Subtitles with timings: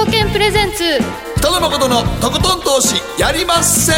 [0.00, 0.98] 証券プレゼンツ
[1.36, 3.92] 北野誠のとことん投資やりまっせ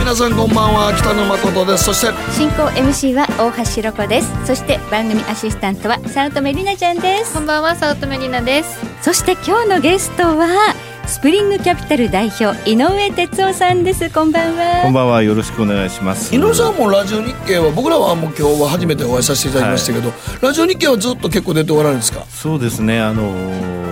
[0.00, 10.74] 皆さんこんばんは北野誠ですそして進行 MC は大橋ろ子ですそして番組アシスタントは早乙女里奈ちゃんですこんばんは早乙女里奈ですそして今日のゲストは
[11.06, 14.10] スプリングキャピタル代表井上哲夫さんです。
[14.10, 14.82] こんばんは。
[14.82, 15.22] こんばんは。
[15.22, 16.34] よろしくお願いします。
[16.34, 22.24] 井上さんもラジオ日経は僕らはもう今日は初めてお会いさせていただきましたけど、はい、ラジオ日経はずっと結構出ておられるんですか？
[22.28, 23.00] そうですね。
[23.00, 23.85] あのー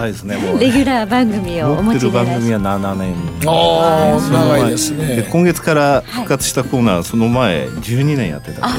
[0.00, 3.14] 長いですね もうレギュラー番組をお持ちで番組は7年
[3.46, 5.26] ああ長いですね。
[5.30, 8.66] 今月から復活したコーナー、その前12年やってた。
[8.66, 8.70] へ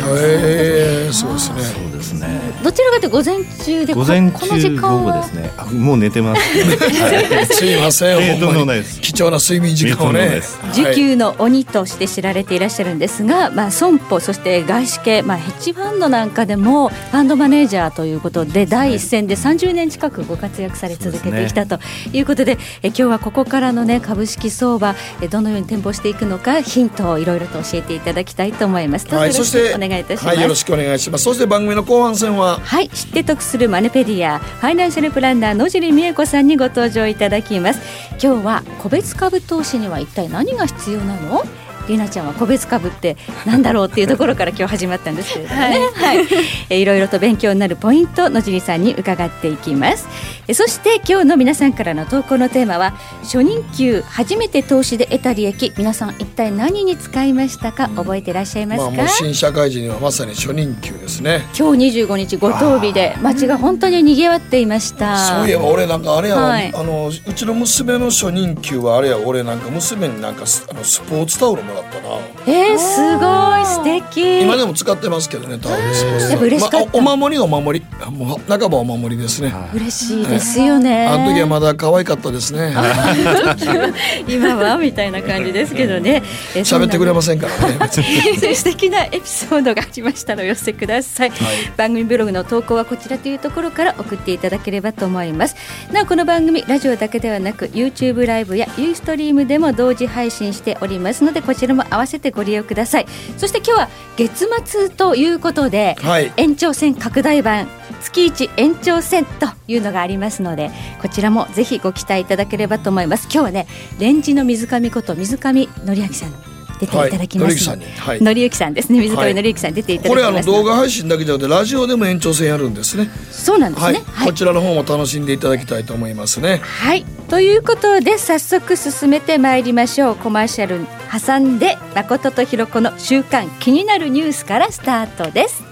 [1.07, 1.61] えそうですね。
[1.63, 2.27] そうですね。
[2.63, 5.52] どちらかというと午前中で午前中午後ですね。
[5.73, 6.41] もう寝てます。
[7.58, 8.39] すいません。
[8.39, 9.02] とんでもないです。
[9.02, 10.41] 貴重な睡眠時間をね。
[10.73, 21.80] 受給の鬼として知られていらっしゃるんですが、まあ、損保そして外資系、まあ、ヘッジファンドなんかでもファンドマネージャーということで第一線で30年近くご活躍され続けてきたと
[22.14, 29.08] いうことで、え今日はここからの、ね、株式相場えどのように展望していくのかヒントをいろいろと教えていただきたいと思います。
[29.08, 31.23] はい、そしてお願いいたします、はい、よろしくお願いします。
[31.23, 32.59] そして番組の後半戦は？
[32.59, 37.81] はい知って得するマネペディアファイナンシャルプランナー野尻美恵子さんにご登場いただきます。
[38.22, 41.44] 今日は個別株投資には一体何が必要なの？
[41.88, 46.18] りなちゃんは個別株ってなんだろうっていうところから今日始まったんですけれどもね、 はい。
[46.18, 46.28] はい、
[46.70, 50.08] えいろいろと勉強になるポイント野尻さんに伺っていきます。
[50.48, 52.94] えそして今日の皆さんからの投稿のテーマは
[53.24, 57.90] 初任給初めて投資で得た利益皆さん一体何に使いましたか？
[57.96, 61.42] 覚えていらっしゃいますか、まあ、新社会人にはまさに初任給ですね。
[61.58, 65.18] 今日25日ご当日で街が本当に賑わっていました。
[65.18, 72.17] そういえば俺なんかあれや、はい、あのうちの娘の初任給はあれや俺なんか娘になんかあのスポーツタオルもらったな。
[72.47, 74.41] えー、すごい素敵。
[74.41, 76.45] 今でも使ってますけどねタオルスポーツ。
[76.45, 77.86] 嬉しかった、まあ、お守りお守り。
[78.11, 79.53] もう半ばお守りですね。
[79.73, 82.73] 嬉しいですよね、あの時はまだ可愛かったですね。
[84.28, 86.23] 今はみたいな感じですけどね。
[86.56, 87.91] 喋ってくれませんからね。
[88.56, 91.40] 素敵なエピソードがありましたらお寄せください、はい、
[91.78, 95.56] 番組ブログの投稿はこちらというところから送っていただければと思います。
[95.91, 103.05] なおこの番組ラジオだけではなく YouTube ライブやユーストリームでも同時配信しておりますのでこちらも合わせてご利用ください。
[103.38, 107.67] そして今日は月末ということで、はい、延長戦拡大版
[108.01, 113.23] 月一延長戦というのがありますのでこちらもぜひご期待いただければと思います。
[113.23, 113.67] 今日はね
[113.99, 116.50] レンジの水上こと水上則明さん
[116.86, 117.69] 出ていただきます。
[117.69, 119.00] はい、のりゆきさんですね。
[119.00, 120.25] 水上のりゆきさん出ていただきます。
[120.25, 123.09] これあの動画配信だけじゃなくてラジオでも延長戦やるんですね。
[123.31, 124.02] そうなんですね。
[124.14, 126.62] はい、こちらの方も楽しんでいただきたいと思いますね。
[126.64, 127.06] はい。
[127.30, 130.16] ということで早速進めてまいりましょう。
[130.16, 135.64] コマーシャル挟んで誠とひろこの週刊気になるニュースからスタートです。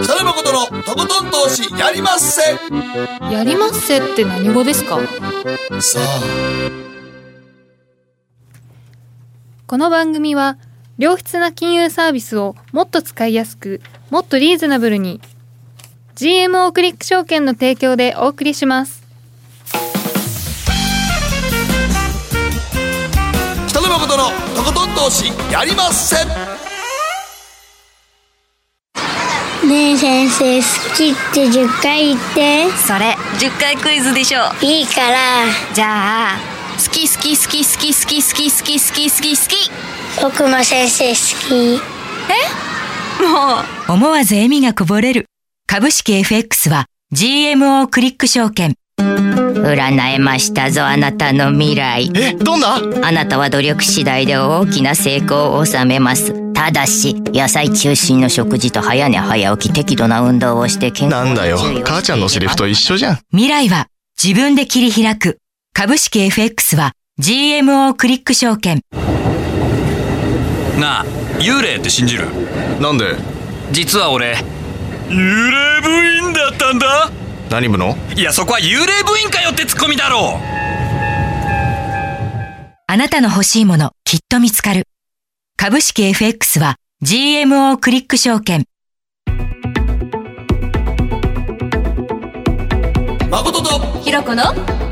[0.00, 2.42] 北野誠のとことん投資やりまっせ。
[3.34, 5.00] やりまっせって何語ですか。
[5.80, 6.87] さあ。
[9.68, 10.56] この番組は
[10.96, 15.20] 良質な金融サービスをもっと使いやすくもっとリーズナブルに
[16.14, 19.02] GMO クリック証券の提供でお送りします。
[23.68, 26.16] 北野誠のとことん投資やりませ。
[26.24, 26.28] ん
[29.68, 30.64] ねえ先生好
[30.96, 32.70] きって10回言って。
[32.70, 34.40] それ10回クイズでしょ。
[34.62, 35.44] いいから。
[35.74, 36.57] じゃあ
[36.88, 39.70] 好き好き好き好き好き好き好き好き好き好き。
[40.22, 41.14] 僕も先生好
[41.46, 41.80] き。
[42.32, 43.22] え？
[43.22, 43.92] もう。
[43.92, 45.26] 思わず笑みがこぼれる。
[45.66, 48.74] 株式 FX は GMO クリック証券。
[48.96, 52.10] 占えましたぞあなたの未来。
[52.16, 52.76] えどんな？
[52.76, 56.52] あなたは努力次第で大きな成功を収めます。
[56.54, 61.58] ただし野菜中心の食事と早寝早起き適度な運動をして健康なんだよ。
[61.84, 63.18] 母ちゃんのセリフと一緒じゃん。
[63.30, 63.88] 未来は
[64.20, 65.38] 自分で切り開く
[65.80, 66.90] 株式 FX は
[67.20, 68.80] GMO クリック証券。
[70.76, 71.04] なあ、
[71.38, 72.26] 幽霊って信じる？
[72.80, 73.14] なんで？
[73.70, 74.34] 実は俺、
[75.06, 75.88] 幽霊部
[76.26, 77.12] 員だったんだ
[77.48, 77.96] 何部の？
[78.16, 80.42] いや、そこは幽霊部員かよってツッコミだろう
[82.88, 84.82] あなたの欲しいもの、きっと見つかる。
[85.56, 86.74] 株式 FX は
[87.04, 88.64] GMO クリック証券。
[93.30, 94.42] 誠とひろこの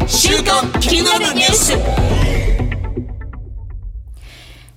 [0.06, 2.45] 週刊気になるニュース。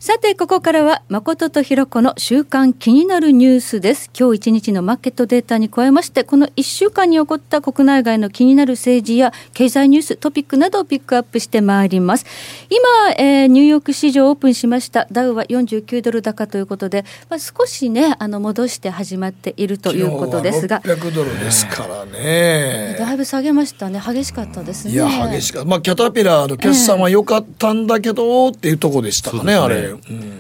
[0.10, 4.10] さてここからは誠とひろ子の週間気になるニュースです。
[4.20, 12.26] 今日一日のマーケットデータに加えましてこの1週間に起こった国内外の気になる政治や経済ニューストピックなどをピックアップしてまいります。
[12.72, 15.08] 今、えー、ニューヨーク市場オープンしました。
[15.12, 20.82] ダウは49ドル高ということで、まあ、少しねあの戻して始まっているということですが。
[20.82, 22.96] 600ドルですからね。
[22.98, 24.02] だいぶ下げましたね。
[24.04, 24.94] 激しかったですね。
[24.94, 25.70] いや激しかった。
[25.70, 29.99] まあキャタピラーの決算は良かったんだけど、っていうとこでしたかね、あれ、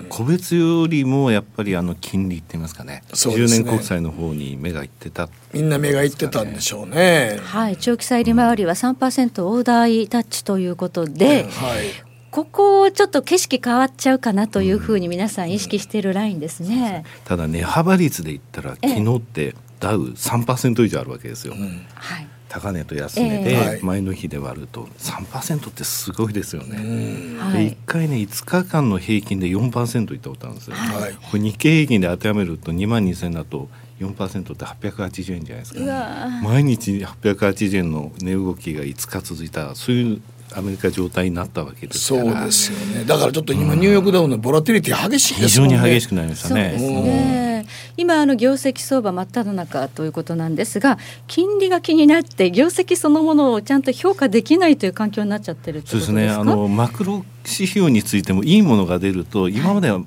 [0.10, 3.04] 個別よりもやっぱりあの金利って言いますかね。
[3.14, 3.36] そね。
[3.36, 7.40] 10年国債の方に目がいってたみんな目がいってたんでしょうね。
[7.44, 26.78] はい長期債利回りは3%大台タッチということで、はい、ここちょっと景色変わっちゃうかなというふうに皆さん意識しているラインですね、うん、ただ値幅率で言ったら昨日ってダウ3%以上あるわけですよ、うん、はい高値と安値で前の日で割ると3%ってすごいですよね。
[26.78, 30.76] で1回ね5日間の平均で4%いったことあるんですよ。
[30.76, 33.70] はい、これ日経平均で当てはめると2万2000だと
[34.00, 40.22] 4%って880円じゃないですか、毎日880円の値動きが5日続いたそういう
[40.56, 43.06] アメリカ状態になったわけですそうですよね。
[43.06, 45.68] だからちょっと今ニューヨークダウのボラティリティ激しいですね。
[45.68, 46.74] 非常に激しくなりましたね。
[46.78, 47.68] ね。
[47.98, 50.98] 今あの業績相場真っ只中ということなんですが
[51.28, 56.30] 金利が気になって業績そのものをちゃんと評価できないという環境になっちゃってるそうですね。
[56.30, 60.02] あのマクロ指標についてもいいものが出ると今までは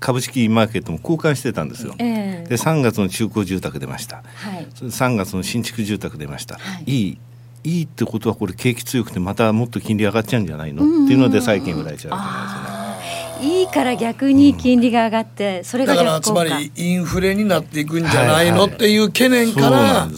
[0.00, 1.94] 株式マーケットも交換してたんですよ。
[1.98, 7.18] えー、で3月の中古住宅出ました、はい、3月の新築住宅出ました、はい、いい
[7.64, 13.58] いいってことはこれ景気強くてまたもっと金利上がっちゃうんじゃないの、っていうので債券売られちゃうじゃないですね。
[13.60, 20.08] いいから逆に金利が上がって、それがだからつまりインフレになっていくんじゃないの、っていう懸念から、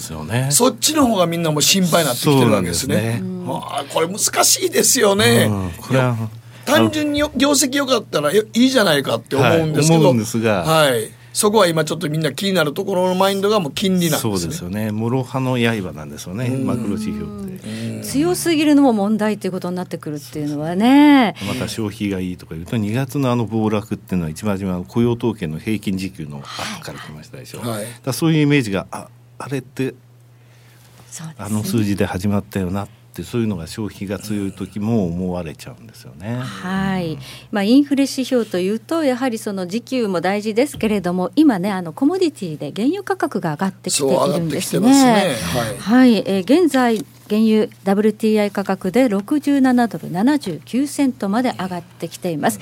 [0.50, 3.22] そっちの方がみんなも心配になってきてるわけですね。
[3.46, 5.50] あ、これ難しいですよね。
[5.82, 6.16] これは
[6.64, 14.38] 単純に業績良かったらいいじゃないかって思うんですけど、はい、そこは今ちょっとみんな気になるところのマインドがもう金利なんですね。
[14.38, 14.90] そうですよね。
[14.90, 16.48] 諸刃の刃なんですよね。
[16.48, 18.02] マクロ指標って。
[18.02, 21.34] 強すぎるのも問題ということになってくるっていうのはね。
[21.46, 27.60] また消費がいいとか言うと2月のあの暴落っていうのは一番初めは雇用統計の平均時給のアップから来ましたでしょ。
[27.60, 29.94] はい、だそういうイメージがああれって、
[31.38, 36.36] あの数字で始まったよなってそういうのが消費が強い時も思われちゃうんですよね。
[36.36, 37.18] はい、
[37.50, 44.94] まあインフレ指標というとやはりその時給も大事ですけれども今ねあのコモディティで原油価格が上がってきているんですね。
[44.94, 52.58] すねはい、はい、えー、現在原油 WTI 価格で67ドル79セントまで上がってきています。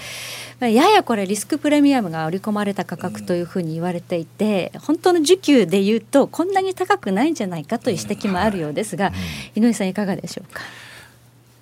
[0.60, 9.12] まあ、ややこれリスクプレミアムが織り込まれた価格というふうに言われていて本当の需給でいうとこんなに高くないんじゃないかという指摘もあるようですが、
[9.54, 10.60] 井上さんいかがでしょうか？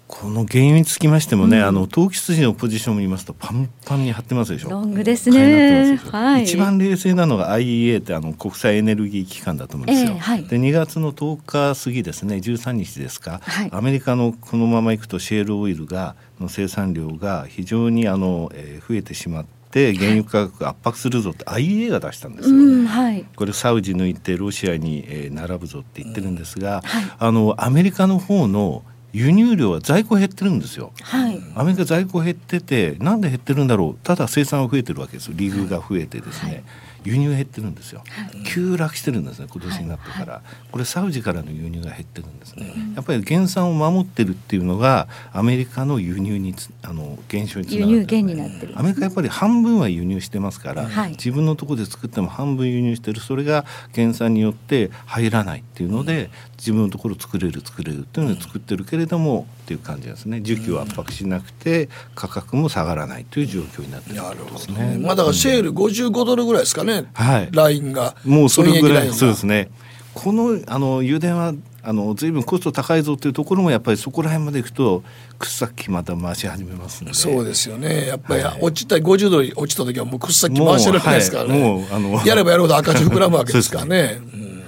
[0.08, 4.70] この原因につきましてもね、うん、あの投機筋のポジションを見ますとパンパンに張ってますでしょ。
[4.70, 28.84] ロングですね、はい、一番冷静なのが IEA ってあの国際エネルギー機関だと思うんですよ、えーはい、で2月の10日過ぎですね13日ですか、はい、アメリカのこのままいくとシェールオイルがの生産量が非常にあの、えー、増えてしまって原油価格圧迫するぞって IEA が出したんですよ、うんはい、これサウジ抜いてロシアに、えー、並ぶぞって言ってるんですが、はい、あのアメリカの方の
[29.16, 34.06] 輸入量は在庫減ってるんですよ、はい、アメリカ在庫減っててなんで減ってるんだろう。
[34.06, 35.28] ただ生産は増えてるわけです。
[35.28, 36.64] よリーグが増えてですね、はい。
[37.06, 40.42] 輸入減ってるんですよ、はい、急落してるんですね今年になってから、はい、
[40.72, 53.20] これサウジからの輸入が減ってるんですね、やっぱり減産を守ってるっていうのがアメリカの輸入にあの減少につながる、ね、になってるアメリカやっぱり半分は輸入してますから、はい、自分のところで作っても半分輸入してる。
[53.20, 56.30] それが減産によって入らないっていうので、
[56.66, 60.38] 自分のところ作れる作れるっていうので作ってるけれどもっていう感じですね。
[60.38, 64.16] 需給を圧迫しなくて価格も下がらないという状況になってる
[64.58, 64.98] すね。
[65.00, 68.16] まあだからシェール55ドルぐらいですかね、はい、ラインが。
[68.24, 69.70] もうそれぐらいそうですね。
[70.12, 71.54] このあの油田は
[71.84, 75.04] あの随分コスト高いぞっていうところもやっぱりそこら辺までいくと
[75.38, 77.14] 掘削機また回し始めますので。
[77.14, 78.08] そうですよね。
[78.08, 84.18] やっぱり、落ちた50度に落ちた時はもう掘削機回してるわけですからね、もうあのやればやるほど赤字膨らむわけですからね。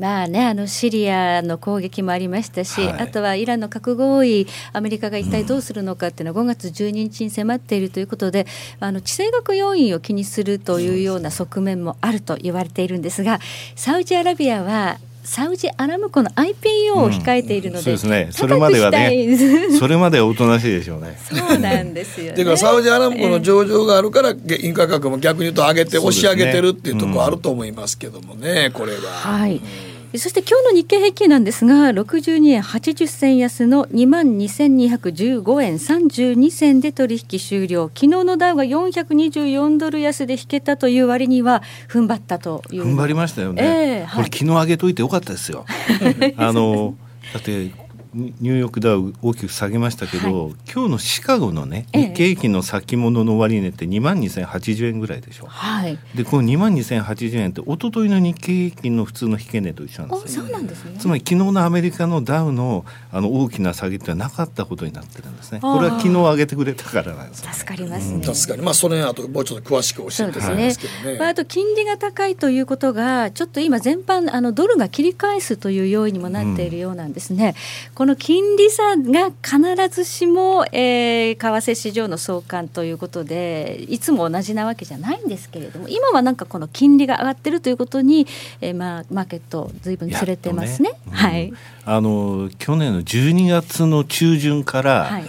[0.00, 8.46] まあね、あのシリアの攻撃もありましたし、はい、あとはイランの核合意、アメリカが一体どうするのかっていうのは5月12日に迫っているということで、
[8.80, 13.40] あの地政学要因を気にするというような側面もあると言われているんですが、
[13.76, 18.28] サウジアラビアはサウジアラムコの IPO を控えているので、うん、そうですね。
[18.32, 19.36] それまではね、
[19.78, 21.18] それまではおとなしいでしょうね。
[21.22, 22.32] そうなんですよ、ね。
[22.36, 28.98] ていうかサウジアラムコの上場があるから、原油価格も逆に言うと上げて、押し上げてるっていうところあると思いますけどもね、これは。
[29.10, 29.56] はい。
[29.56, 37.88] いそして今日の日経平均なんですが62円80銭安の2万2215円32銭で取引終了。
[37.94, 42.84] 昨日のダウが424ドル安で引けたという割には踏ん張ったという。
[42.84, 45.64] 踏ん張りましたよね、えーはい、これ昨日上げといてよかったですよ。
[46.36, 46.96] あの
[47.32, 47.70] だって
[48.14, 60.96] ニューヨークダウ大きく下げましたけど、はい、今日のシカゴのね日経平均の先物の終値って2万2080円ぐらいでしょ、はい、でこの2万2080円って一昨日の日経平均の普通の引け値と一緒なんですよ、そうなんですね。
[60.98, 65.60] つまり昨日のアメリカのダウのあの大きな下げってなかったことになってるんですね。
[65.60, 70.40] これは昨日上げてくれたからなんです、ね、助かりますね、助かりまあそれあともうちょっと詳しく教えてそうで
[70.72, 77.54] すね、ねまあ、あと金利が高いということがちょっと今全般あのドルが切り返すという要因にもなっているようなんですね、
[77.88, 88.26] うん、この金利差が必ずしも、えー、為替市場の相関ということでいつも同じなわけじゃないんですけれども今はなんかこの金利が上がってるということに、
[88.62, 90.92] えー、まあマーケットずいぶん連れてますね。
[90.92, 91.52] ねうん、はい。
[91.84, 95.24] あの去年の12月の中旬から、はい、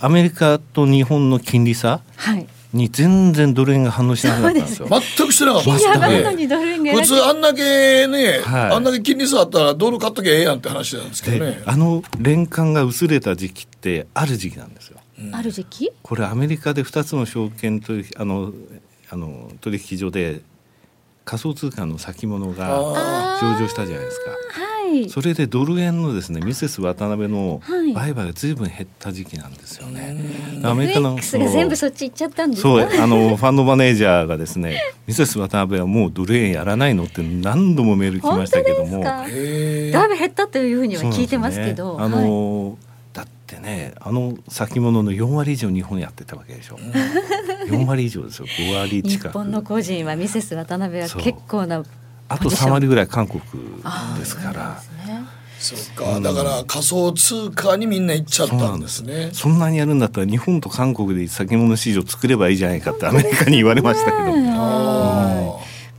[0.00, 4.88] アメリカと日本の金利差、はいに全然ドル円が反応しなかったんですよ。
[4.88, 5.88] 全くしてなかった普通
[7.24, 11.62] あんだけね、はい、あんだけ金利差あったらドル買っときゃええやんって話なんですけどね。
[11.66, 14.98] あの連関が薄れた時期ってある時期なんですよ。
[15.18, 15.90] うん、ある時期？
[16.02, 18.52] これアメリカで2つの証券取あの
[19.10, 20.42] あの取引所で
[21.24, 22.66] 仮想通貨の先物が
[23.40, 24.69] 上場したじゃないですか。
[25.08, 27.60] それでドル円のですねミセス渡辺の
[27.94, 30.16] 売買がずいぶん減った時期なんですよね。
[30.62, 39.02] アメリカの全部そっち行っちゃったんですそうあのファンドマネージャーがですね ミセス渡辺はもうドル円やらないのって何度もメール来ましたけども。
[39.02, 41.98] だいぶ減ったというふうには聞いてますけど。
[41.98, 42.76] ね、あの、はい。
[43.12, 48.46] だってねあの先物の4割以上日本やってたわけでしょ、う4割以上ですよ。
[48.46, 49.28] 5割近く。
[49.28, 51.82] 日本の個人はミセス渡辺は結構な
[52.30, 53.42] あと3割ぐらい韓国
[54.18, 54.80] ですから。
[55.58, 65.39] そうか、だから仮想通貨にみんな行っちゃったんですねそんなにやるんだったら日本と韓国で先物市場作ればいいじゃないかってアメリカに言われましたけど。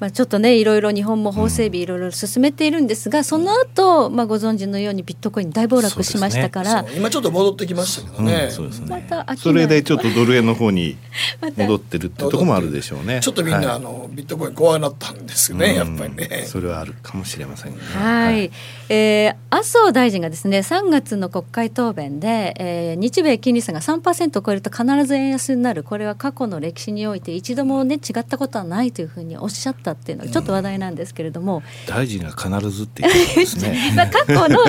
[0.02, 8.88] まあ、ちょっとねいろいろ日本も法整備いろいろ進めているんですが、その後、まあご存知のようにビットコイン大暴落しましたから、ね、今ちょっと戻ってきましたけどね,、そうですね。
[8.90, 10.98] またそれでちょっとドル円の方に
[11.56, 13.20] 戻ってるってとこもあるでしょうね。
[13.22, 16.46] ちょっとみんな、はい、あのビットコイン怖くなったんですよね、やっぱりね。
[16.48, 17.78] それはあるかもしれませんね。
[17.94, 18.52] はい、はい、
[18.90, 25.84] えー、麻生大臣がですね3月の国会答弁で、えー、日米金利差が3%を超えると必ず円安になる。
[25.84, 33.94] これは過去の歴史において一度もね違ったことはないというふうにおっしゃったっていうのはちょっと話題なんですけれども、大臣が必ずっていうことですね。
[33.96, 34.60] まあ過去の、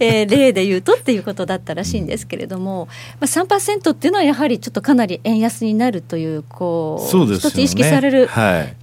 [0.00, 2.88] えー、例で言うとっていうことだったらしいんですけれども、
[3.20, 8.28] まあ、3%っていうのはやはりちょっとかなり円安になるというこうそうです、ね、一つ意識される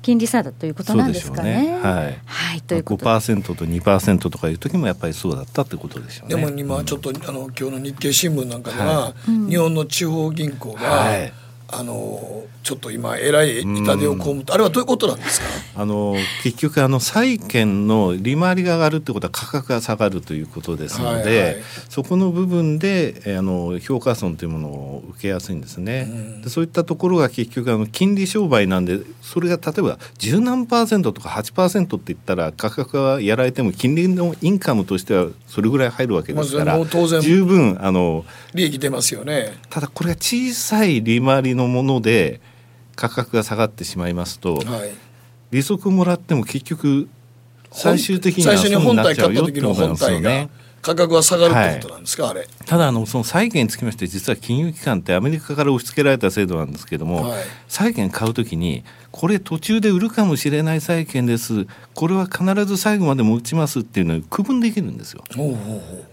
[0.01, 1.49] 金利差だということなんですかね。
[1.49, 1.79] ね。
[1.81, 6.35] はい、はい、ということ5%と2%とかいう時もやっぱりそうだったってことでしょうね。
[6.35, 11.33] でも今ちょっと、あの今日の日経新聞なんかでは、はい、日本の地方銀行が、はい。
[11.71, 15.47] あのちょっと今えらい痛手を被ってあれはどういうことなんですか？
[15.75, 26.41] あの結局あの債券の利回りが上がるってことは価格が下がるということですので、はいはい、そこの部分であの評価損というものを受けやすいんですね。
[26.43, 39.57] でそういったところが結局あの金利商売なんでそれが例えば十何パーセントとか8%って言ったら価格がやられても金利のインカムとしてはそれぐらい入るわけですから、当然十分あの利益出ますよね。
[39.71, 42.41] ただこれが小さい利回りのもので
[42.99, 44.91] 価格が下がってしまいますと、はい、
[45.51, 47.07] 利息もらっても結局
[47.71, 50.49] 最終的には最初に本体買った時の本体が
[50.81, 52.47] 価格は下がるってことなんですか、はい、あれ。
[52.65, 61.67] ただあのその債券につきまして実は金融機関ってアメリカから押し付けられた制度なんですけども、はい、債券買うときにこれ途中で売るかもしれない債券です。
[61.93, 65.23] これは必ず最後まで持ちますっていうのを区分できるんですよ。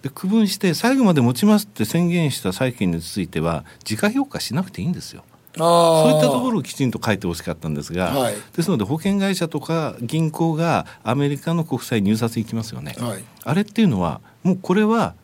[0.03, 5.25] で区分して最後まで持ちますって宣言した債券については時価評価しなくていいんですよ。
[5.57, 15.15] そういったところをきちんと書いてほしかったんですが、はい、ですので保険会社とか銀行がアメリカの国債入札行きますよね、はい、あれっていうのはもうこれは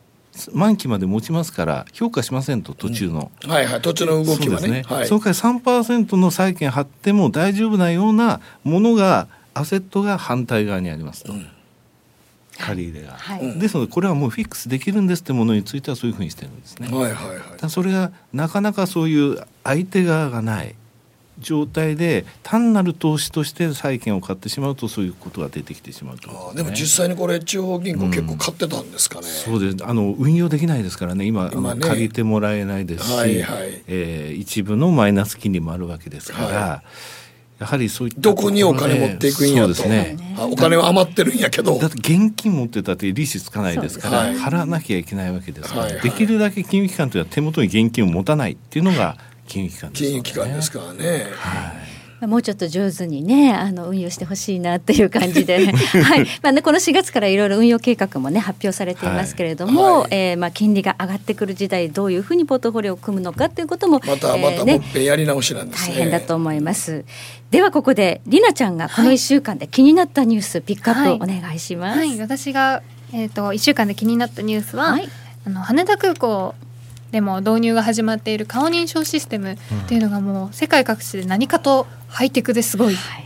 [0.51, 3.81] 満期まで持ちますから評価しませんと途中の、うん、はいはい。
[3.81, 4.67] 途中の動きはね。
[4.67, 11.33] ね、はい、その代わり3%の債券貼っても大丈夫なようなものがアセットが反対側にありますと。
[11.33, 11.47] うん
[12.57, 16.87] 借り入れが、はい、ですのでこれはもうフィックスできるんですってものについてはそういうふうにしてるんですね。
[16.87, 20.75] はいはいはい、それがなかなかそういう相手側がない
[21.39, 31.25] 状態で単なる投資として債券を買ってしまうとそういうことが出てきてしまうと、ね、でも実際にこれ地方銀行結構買ってたんですかね、うん、そうですあの運用できないですからね。
[31.25, 36.47] 今今、ね、借りてもらえないですし、はいはい、えー、一部のマイナス金利もあるわけですから。
[36.47, 37.22] はい
[37.63, 39.69] ややはりそういったどこにお金持っていくんやと。
[39.69, 40.17] ですね。
[40.37, 41.79] お金は余ってるんやけど。
[41.79, 49.17] だって現金持ってたって利子つかないですから、はい、払わなきゃいけないわけですから、はいはい、できるだけ金融機関というのは手元に現金を持たないっていうのが
[49.47, 51.27] 金融機関です、ね、金融機関ですからね。
[51.35, 51.92] はい
[52.27, 56.25] もうちょっと上手にねあの運用してほしいなっていう感じで、 はい。
[56.41, 67.05] まあね、この4月からいろいろ運用計画もね発表されていますけれども、はい、えー、まあ、金利が上がってくる時代どういうふうにポートフォリオを組むのかということもまたまたもっぺんやり直しなんです、ね、大変だと思います。
[67.51, 71.99] ではここでりなちゃんがこの1週間で気になったニュース、ピックアップお願いします。
[71.99, 72.81] はい、はい、私が、
[73.13, 74.97] えーと、と1週間で気になったニュースは、
[75.45, 76.55] あの羽田空港
[77.13, 83.25] でも導入が始まっている顔認証システムっていうのがもう世界各地で何かとハイテクですごい、はい、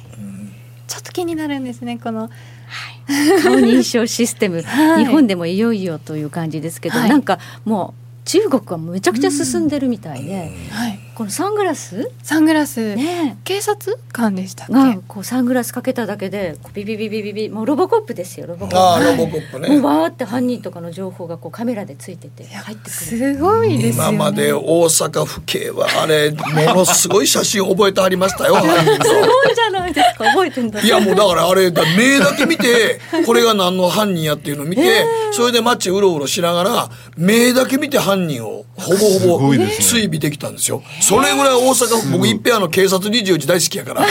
[0.87, 2.23] ちょっと気になるんですねこの。
[2.23, 12.11] はい、顔認証システム、 はい、日本でもいよいよという感じですけど、はい、なんかもう中国はめちゃくちゃ進んでるみたいで、うん、はい、このサングラス？
[12.21, 14.99] サングラス、ね、警察官でしたっけ？
[15.07, 18.77] こうサングラスかけただけでビビビビビビもうロボコップですよロボコップ。
[18.77, 19.69] あロボコップね。
[19.69, 22.91] もうわーって犯人とかの情報がこうカメラでついてて入ってくる。
[22.91, 35.03] すごいですよ、ね、今まで大阪府警はあれものすごい写真覚えてありましたよすごいじゃないですか覚えてんだいやもうだからあれだ目だけ見てこれが何の犯人やっていうのを見て、え。
[35.31, 44.05] ー、それで街うろうろしながら目だけ見て犯人をほぼほぼ追尾できたんですよそれぐらい大阪阪僕一平あの警察24時大好きやから。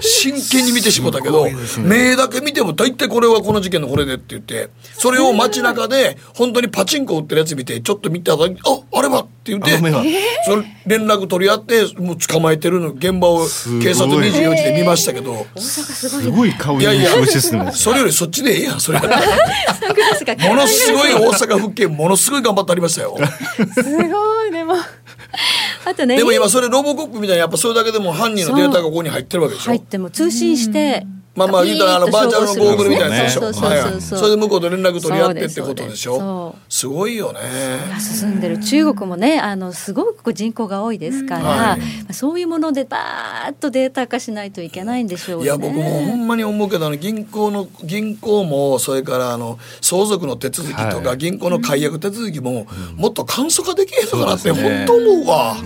[0.00, 1.46] 真剣に見てしもたけど、
[1.78, 8.48] 目だけ見ても大体これはこの事件のこれでって言ってそれを街中で本当にパチンコ売ってるやつ見てちょっと見たらあ
[8.98, 9.78] あれはって言って
[10.44, 13.46] それ連絡取り合ってもう捕まえてるの現場を
[13.82, 15.46] 警察24時で見ましたけど。
[15.56, 16.52] すごい。
[16.54, 17.10] 顔いやいや
[17.72, 19.06] それよりそっちでええやんそれも
[20.54, 23.16] のすごい大阪府警ものすごい頑張ってありましたよ。
[23.74, 24.74] すごいでも
[25.90, 26.16] あとね。
[26.16, 29.70] でも今それロボコップみたいにやっぱそれだけでも犯人のデータがここに入ってるわけでしょ？
[29.70, 31.06] 入っても通信して
[31.40, 33.16] まあまあ言うたらあのバーチャルのゴーグルみたいな。
[33.16, 34.00] やつでしょ。
[34.00, 36.54] それで向こうと連絡取り合ってってことでしょ？
[36.68, 37.40] すごいよね。
[37.98, 38.58] 進んでる。
[38.58, 41.78] 中国もねあのすごく人口が多いですから、は
[42.10, 52.66] い、そういうものでバーッとデータ化しないといけないんでしょう、ね、いや僕もほんまに思うけどあの銀行の銀行もそれからあの相続の手続きとか、銀行の解約手続きも
[52.96, 55.56] もっと簡素化できへんのかなって本当思うわ。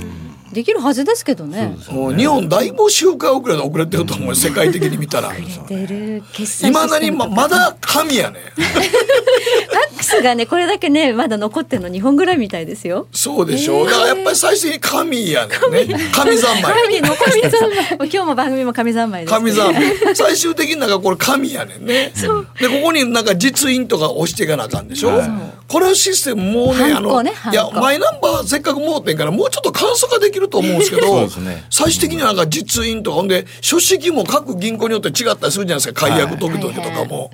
[0.55, 1.77] できるはずですけどね。
[1.91, 5.33] もう日本だいぶ周回遅れで遅れてると思う世界的に見たら。
[5.37, 8.41] いまだにままだ神やね。
[8.57, 13.07] ファックスがねこれだけねまだ残ってるの日本ぐらいみたいですよ。
[13.13, 13.87] そうでしょう。
[13.87, 16.11] だからやっぱり最終的に神やねね。
[16.13, 16.73] 神三昧。
[16.83, 17.97] 神の神三昧。
[17.97, 20.15] 今日も番組も神三昧神三昧。
[20.15, 22.13] 最終的になんかこれ神やねんね。
[22.61, 25.21] でここになんか実印とか押していかなあかんでしょ。
[25.69, 37.31] これシステムもうねあのいやマイナンバーせっかく盲点からもうちょっと簡素化できると思うんですけどね、最終的になんか実印とかほんで書式も各銀行によって違ったりするじゃないですか解約時々とかも、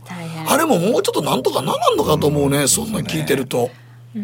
[0.48, 3.70] あれももうちょっとなんとかならんのかと思うね、そんな聞いてると。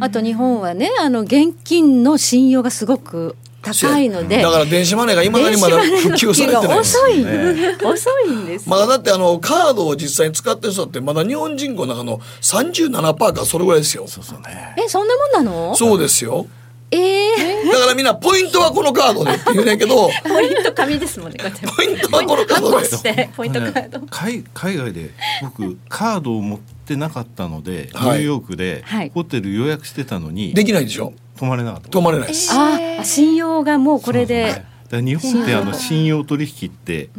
[0.01, 3.37] あと日本はねあの現金の信用がすごく
[3.73, 4.43] 高いので。
[4.43, 8.27] だから電子マネーがいまだにまだ普及されてない遅い、ね、遅い。
[8.31, 8.69] んです。
[8.69, 14.07] まだだってあのカードを実際に使ってる人ってまだ日本人口の中の37%かそれぐらいですよ。
[14.07, 15.75] そうそう、ね、えそんなもんなの？
[15.75, 16.47] そうですよ。
[16.91, 21.39] えー、だからみんなポイントはこのカードでって言うねんけど ポイント紙ですもんね
[21.77, 23.29] ポイントはこのカードで。
[23.37, 24.01] ポイントカード。
[24.09, 25.11] 海海外で
[25.43, 31.89] 僕カードを持ってなかったので、ニューヨークでホテル予約してたのに、できないでしょ泊まれなかった。
[31.89, 34.65] 泊まれないです、あ信用がもうこれで。
[34.91, 36.25] 日本ってあの信用。
[36.25, 37.11] 取引って、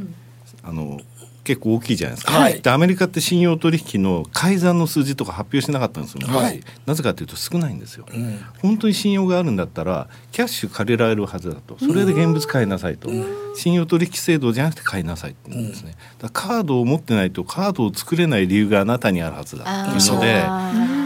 [0.64, 1.00] あの
[1.48, 11.78] 結構大きいじゃないですか、はい、でアメリカって信用取引の改ざんの数字とか発表しなかったんですよ、はい、なぜかというと少ないんですよ、うん、本当に信用があるんだったらキャッシュ借りられるはずだと。
[11.80, 13.10] それで現物買いなさいと。
[13.56, 20.44] 信用取引制度じゃなくて買いなさいって言うんですね、だカードを持ってないとカードを作れない理由があなたにあるはずだっていうので。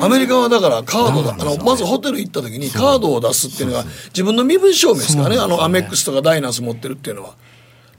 [0.04, 5.38] アメリカはだからカードがあのまずホテル行った時にカードを出すっていうのが自分の身分証明ですからね。
[5.38, 7.36] あのアメックスとかダイナンス持ってるっていうのは。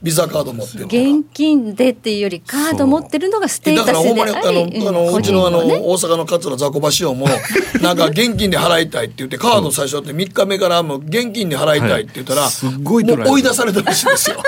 [0.03, 7.27] ビザカード持ってる現金でっていうよりカード持ってるのがステータスでだからほんまにあの、あのうちのあの、大阪の桂雑魚場師匠も
[7.81, 14.43] なんか現金で払いたいって言ってカード最初って3日目からもう現金で払いたいって言ったら、すごいもう追い出されたらしいんですよ。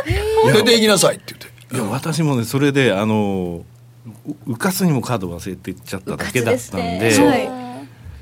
[0.52, 1.40] 出て行きなさいって言っ
[1.70, 1.76] て。
[1.76, 3.64] いや私もねそれであの
[4.46, 7.63] うかすにもカード忘れていっちゃっただけだったんで。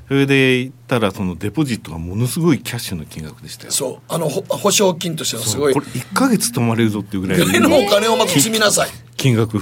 [0.07, 9.59] それで言ったらそのデポジットがものすごいキャッシュの金額でしたよそうあの保証金としてのすごいこれ1か月泊まれるぞっていうぐらいのお金をまず積みなさい金額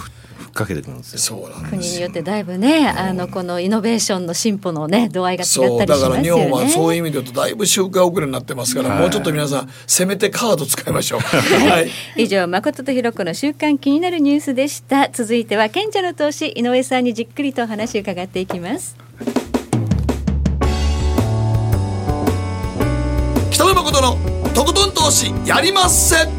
[0.52, 1.20] っかけてくるんですよ。
[1.20, 5.86] そう国によってだいぶね、あのこのイノベーションの進歩のね度合いが違ったりしますよね。
[5.86, 11.20] だから日本はそういう意味で言うとだいぶ周回遅れになってますから、はい、もうちょっと皆さんせめてカード使いましょう。
[11.70, 11.90] はい。
[12.18, 15.10] 以上誠とひろ子の週刊気になるニュースでした。
[15.12, 19.11] 続いては賢者の投資井上さんにじっくりと話を伺っていきます。
[23.84, 26.30] 北野誠のとことん投資やりません。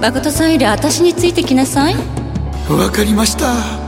[0.00, 1.94] 誠さんより私についてきなさい
[2.68, 3.87] わかりました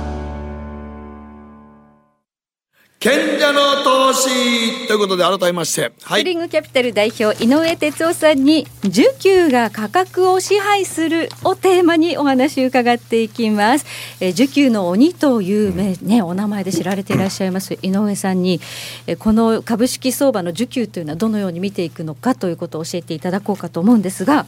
[3.03, 13.87] 賢者の投資ということで改めまして、はい、スリングキャピタル代表井上哲夫さんに需給が価格を支配するをテーマにお話を伺っていきます、
[14.21, 18.61] え需給の鬼という名、ね、お名前で知られていらっしゃいます井上さんに
[19.07, 24.45] えこの株式相場の需給というのはどのように見ていくのかということを教えていただこうかと思うんですが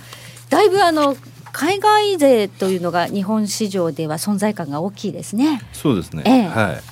[0.51, 1.17] だいぶあの
[1.53, 5.62] 海外税というのが日本市場では存在感が大きいですね。
[5.73, 6.23] そうですね。
[6.27, 6.91] ええ、はい。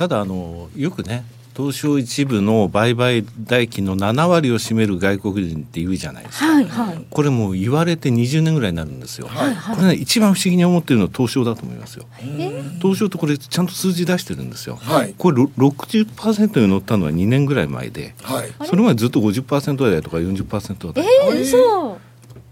[0.00, 1.24] ただあのよくね。
[1.54, 12.06] 東証一部の売買代金の7割を占める外国人って言うじゃないですか、はいはい、これも言われて20年ぐらいになるんですよ、はいはい、これね一番不思議に思ってるのは東証だと思いますよ。
[12.80, 21.04] 東証ってこれちゃんと数字出してるんですよ、はい、これ60%に乗ったのは2年ぐらい前で、はい、それまでずっと50%台とか40%台。
[21.04, 21.98] えー、そ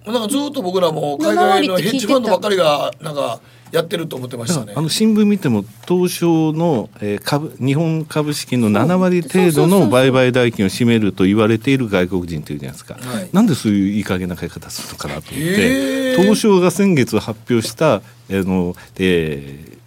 [0.07, 3.41] うなんかずっと僕らも海外のヘッジファンドばっかりがなんか
[3.73, 4.73] やってると思ってましたね。
[4.77, 19.79] あの新聞見ても東証の、えー、株日本株式の7割程度の売買代金を占めると言われている外国人というじゃないですか、はい、なんでそういういい加減な買い方するのかなと思って、東証が先月発表した、えー、の、えー、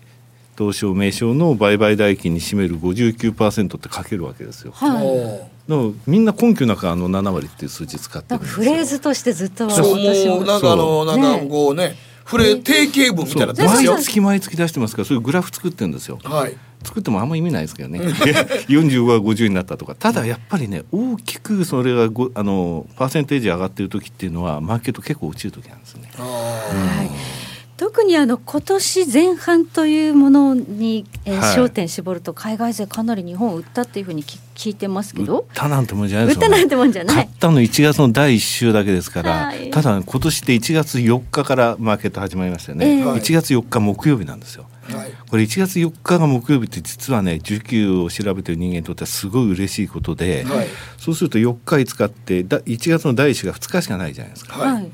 [0.58, 4.72] 東証名称の売買代金に占める59%って書けるわけですよ。
[4.74, 5.62] はい。
[5.70, 9.96] のみんな根拠なくあの7割っていう数字使ってるフレーズとしてずっとそう。
[9.96, 16.19] もうなんかあのなんかこうねフレ定型文みたいな毎月毎月出してますからそういうグラフ作ってるんですよ。
[16.23, 16.57] はい。
[16.84, 17.99] 作ってもあんま意味ないですけどね。
[17.99, 19.95] 40は50になったとか。
[19.95, 26.10] ただやっぱりね大きくそれがごあのパーセンテージ上がってる時っていうのはマーケット結構落ちる時なんですね。
[26.15, 27.03] は
[27.38, 27.40] い
[27.82, 35.39] 特にあの今年前半というものに、えー、はい、焦点絞ると海外勢かなり日本を売ったっていうふうに聞いてますけど。
[35.39, 37.15] 売ったなんてもんじゃないですよ、ね、売ったなんてもんじゃない。
[37.15, 50.67] 買ったの1月の第1週だけですから、はい、ただ今年って1月4日からマーケット始まりましたよね、えー、1月4日木曜日なんですよ、はい、これ1月4日が木曜日って実はね需給を調べてる人間にとってはすごい嬉しいことで、はい、
[51.00, 54.60] そうすると4日5日ってだ1月の第1週が2日しかないじゃないですか。
[54.60, 54.91] はい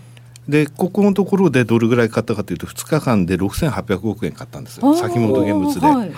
[0.48, 5.80] でここのところでどれぐらい買ったかというと2日間で6800億円買ったんです先物現物で。
[5.82, 6.12] はい、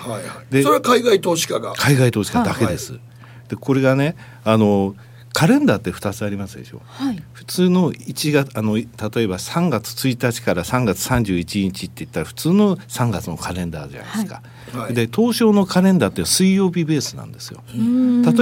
[0.52, 1.74] でそれは海外投資家が。
[1.74, 3.00] 海外投資家だけです、はい、
[3.48, 4.94] でこれがねあの
[5.32, 17.62] カレンダーって2つありますでしょ、はい、普通の1月あの例えば3月1日から3月31日って言ったら普通の3月のカレンダーじゃないですか、はいはい、で東証のカレンダーって水曜日ベースなんですよ。
[17.72, 17.82] 例え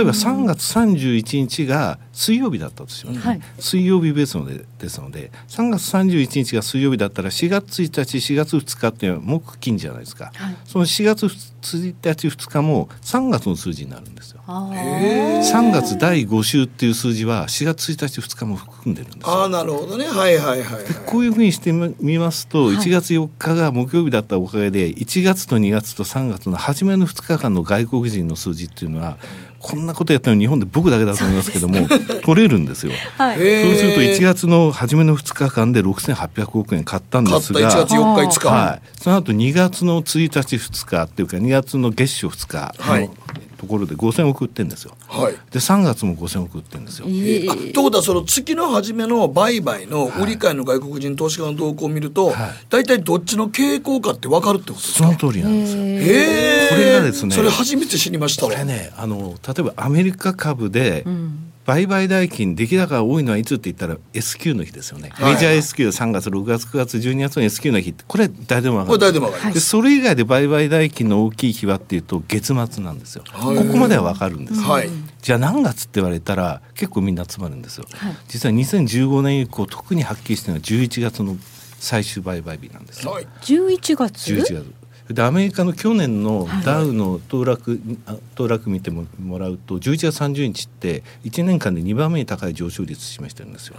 [0.05, 14.41] ば3月31日が水曜日だったとします、ね、はい、水曜日ベースのでですので3月31日が水曜日だったら4月1日4月2日っていうのは木金じゃないですか、はい、その4月1日2日も3月の数字になるんですよ。
[14.49, 20.07] 3月第5週っていう数字は4月1日2日も含んでるんですあなるほどね。
[20.07, 29.17] はいはいはい、はい、こういうふうにしてみますと1月4日が木曜日だったおかげで1月と2月と3 3月の初めの2日間の外国人の数字っていうのは
[29.59, 31.89] こんなことやったの日本で僕だけだと思いますけども
[32.23, 43.15] 取れるんですよ、はい、そうすると1月の初めの2日間で6800億円買ったんですが1月4日5日、はい、その後2月の1日2日っていうか2月の月初2日の
[43.59, 47.07] ところで5000億売ってんですよ、はい、で3月も5000億売ってんですよ。
[47.09, 52.37] えー、あということはその月の初めの売買の売り買いの外国人投資家の動向を見ると、はい、
[52.71, 55.13] 大体どっちの傾向かって分かるってことですか？
[55.13, 55.83] その通りなんですよ。
[55.83, 67.91] えー、これがですねそれ初めて知りましたこれねあの例えばアメリカ株で、うん売買代金出来高が多いのはいつって言ったら S q の日ですよね、はい、メジャー S q 3月6月9月12月の S q の日。
[67.91, 73.25] ってこれ誰でも分かるでそれ以外で売買代金の大きい日はっていうと月末なんですよ。
[73.31, 74.89] ここまでは分かるんですはい、
[75.21, 81.37] じゃあ何月って言われたら結構みんな集まるんですよ、はい、実は2015年以降特にはっきりしてるのは11月の
[81.79, 84.65] 最終売買日なんです、はい、11月？11月
[85.09, 89.07] でアメリカの去年のダウの騰落、はい、騰落見ても
[89.39, 93.77] らうと11月30日って1年間で2番目に高い上昇率示してるんですよ。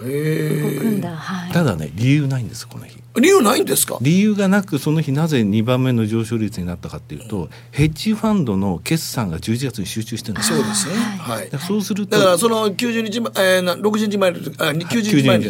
[1.53, 2.99] ただね理由ないんですこの日。
[3.19, 3.97] 理由ないんですか？
[4.01, 15.43] 理由がなくその日なぜ2番目の上昇率になったかっていうとヘッジファンドの決算が11月に集中してるんですそうですね、はい、そうするとだからその90日前、えー、60日前あ90日前の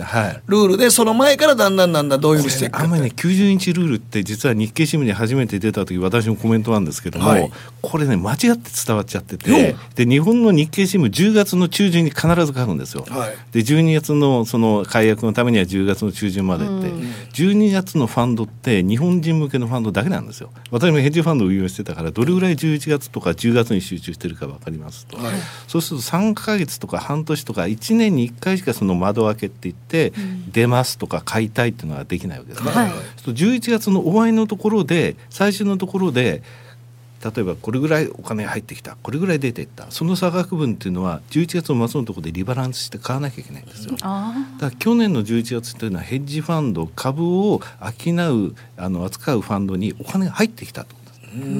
[0.48, 7.51] ルールでその前からだんだんだんだんどういうふうにしていくか、あんまりね90日ルールって実は日経新聞に初めて出出た時私もコメントなんですけども、はい、
[7.82, 13.05] これね間違って伝わっちゃっててで日本の日経新聞10月の中旬に必ず書くんですよ。
[13.10, 16.82] はい、で12月のその解約のためには10月の中旬までって、うん、
[17.34, 20.51] 12月のファンドって日本人向けのファンドだけなんですよ。
[20.71, 25.36] 私もヘッジファンドを運用してたからどれぐらい11月とか10月に集中してるか分かりますと、はい、
[25.67, 30.13] そうすると3か月とか半年とか1年に1回しかその窓開けって言って、
[30.51, 32.71] 出ますとか買いたいっていうのはできないわけですね。
[32.71, 32.91] はい、
[33.23, 36.41] 11月の終わりのところで最終のところで
[37.24, 43.91] 例えばこれぐらいお金が入ってきたこれぐらい出ていったその差額分っていうのは11月の末のところでリバランスして買わなきゃいけないんですよ。
[43.93, 50.95] だから去年の11月というのはヘッジファンド株を商うあの扱うファンドにお金が入ってきたと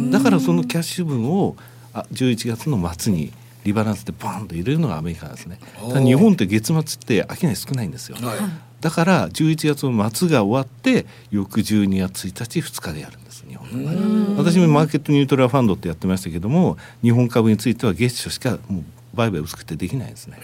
[0.10, 1.56] だからそのキャッシュ分を
[1.94, 3.32] あ11月の末に
[3.66, 5.60] リバランスでバンと入れるのがアメリカなんですね。
[6.04, 8.16] 日本って月末って商い少ないんですよ。
[8.16, 8.38] はい
[8.80, 18.84] だから11月の末が終わって翌12月1日2日でやるんです日本の場合私もマーケットニュートラルファンドってやってましたけども日本株については月初しかもう
[19.14, 20.38] 売買薄くてできないですね。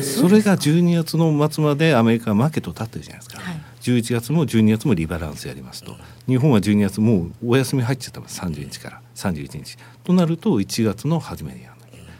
[0.00, 5.94] それが12月の末までアメリカはマーケットを立ってるじゃないですか、はい、11月も12月もリバランスやりますと。
[6.26, 9.76] 日本は12月もうお休み入っちゃったます30日から31日。
[10.04, 11.72] となると1月の初めにやる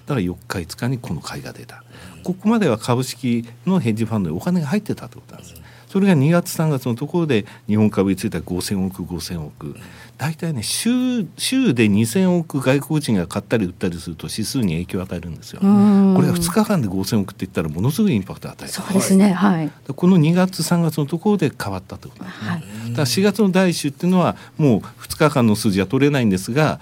[0.07, 1.83] だから4日5日にこの買いが出た。
[2.23, 5.55] ここまでは株式のヘッジファンドにお金が入ってたってことなんです。
[5.89, 9.77] それが2月3月のところで日本株については5,000億5,000億
[10.19, 15.61] 大体ね週週で2,000億外国人が買ったり売ったりすると指数に影響を与えるんですよ。
[15.61, 22.25] これが2日間で5,000億って言ったらものすごいインパクトを与えるそうですね、はい、この2月3月のところで変わったってこと。
[22.25, 22.49] ですね。
[22.51, 26.79] はい、だから4月の第1週っていうのはもう2日間の数字は取れないんですが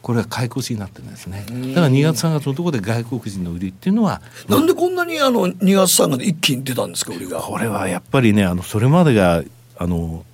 [0.00, 1.44] これは買い越しになってるんですね。
[1.74, 7.40] だから2月3月のところで外国人の売りっていうのはなんでこんなにあの2月3月一気に出たんですか売りが。
[7.40, 9.42] これはやっぱりねあのそれまでが
[9.76, 10.24] あの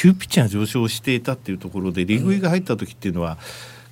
[0.00, 3.36] 急ピッチが上昇していたっていうところで利食いが入った時っていうのは、うん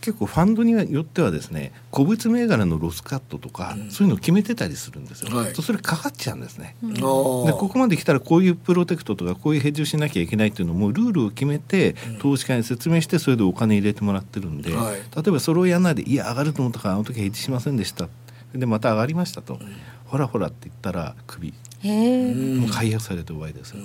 [0.01, 18.09] 結構ファンドによってはですね個別銘柄のロスカットとか、うん、そういうのを決めてたりするんですよ、はい、それかかっちゃうんですね、うん、でここまで来たらこういうプロテクトとかこういうヘッジをしなきゃいけないっていうのもルールを決めて投資家に説明してそれでお金入れてもらってるんで、はい、例えばそれをやらないでいや上がると思ったからあの時ヘッジしませんでした。
[18.55, 19.61] でまた上がりましたと、うん、
[20.07, 21.53] ほらほらって言ったら首。
[21.85, 23.83] もう解約されて終わりですよ、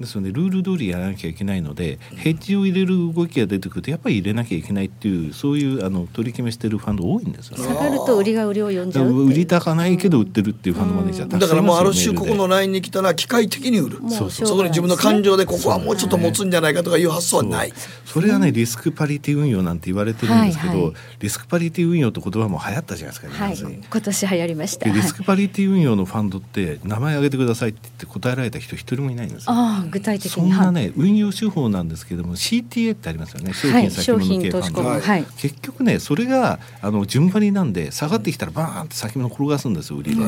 [0.00, 14.46] ですのでルール通りやらなきゃいけないのでヘッジを入れる動きが出てくるとやっぱり入れなきゃいけないっていうそういうあの取り決めしてるファンド多いんですよ、ね、下がると売りが売りを呼んじゃう売り高ないけど売ってるっていうファンドまでじゃ、うん、だからもうある種ここのラインに来たら機械的に売るそうそう。
[14.48, 17.72] そこに自分の感情でここはもうちょっと持つんじゃないかとかいう発想はない。
[18.04, 20.82] それはねリスクパリティ運用なんて言われてるんですけど、はい。
[20.84, 24.88] はい、リスクパリティ運用って言葉も流行ったじゃないですか、はい、今年流行りました。
[24.88, 33.52] リスクパリティ運用のファンドって名前挙げてくださいって言って答えられた人一人もいないんですああ具体的にそんなね運用手法なんですけども CTA ってありますよね。
[33.52, 40.22] 商品先物系ファンド、はい、結局ねそれがあの順張りなんで下がってきたらバーンって先物転がすんですよ売りで。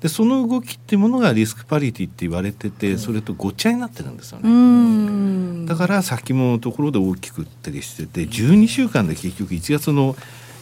[0.00, 5.66] でその動きっていうものがリスクパリティって言われててそれとごっちゃになってるんですよね。
[5.66, 10.14] だから先物のところで大きく売ったりしてて12週間で結局1月の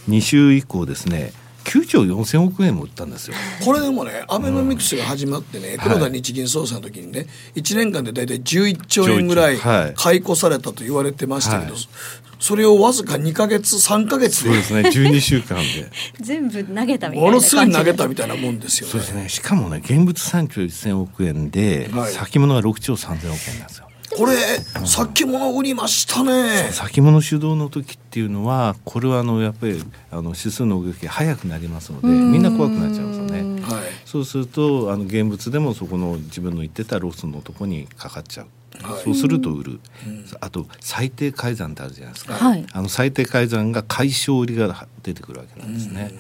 [0.09, 1.33] 2週以降ですね
[1.65, 3.37] 9兆4000億円も売ったんですよ。
[3.65, 7.25] これでもねアベノミクスが始まってね、うん、黒田日銀総裁の時にね、は
[7.57, 10.23] い、1年間で大体11兆円ぐらい買い。
[10.23, 11.83] 越されたと言われてましたけど、はい、
[12.39, 15.91] それをわずか2か月3か月でそうですね 12週間で。
[16.21, 18.93] 全部投げたみたいなものすごい投げたみたいなもんですよね。
[18.93, 19.29] そうですね。
[19.29, 24.37] しかもね現物3兆1000億円で、はい、先物が6兆3000億円なんですよこれ、
[24.87, 26.71] 先物売りましたね。
[26.73, 38.47] 先物主導の時っていうのはこれはあのやっぱりあの指数の動きが速くなりますのでみんな怖くなっちゃうんですよね、はい、そうするとあの現物でもそこの自分の言ってたロスのとこにかかっちゃう。
[38.83, 39.81] はい、そうすると売る、
[40.41, 46.11] あと最低改ざんってあるじゃないですか、はい、あの最低改ざんが解消売りが出てくるわけなんですね。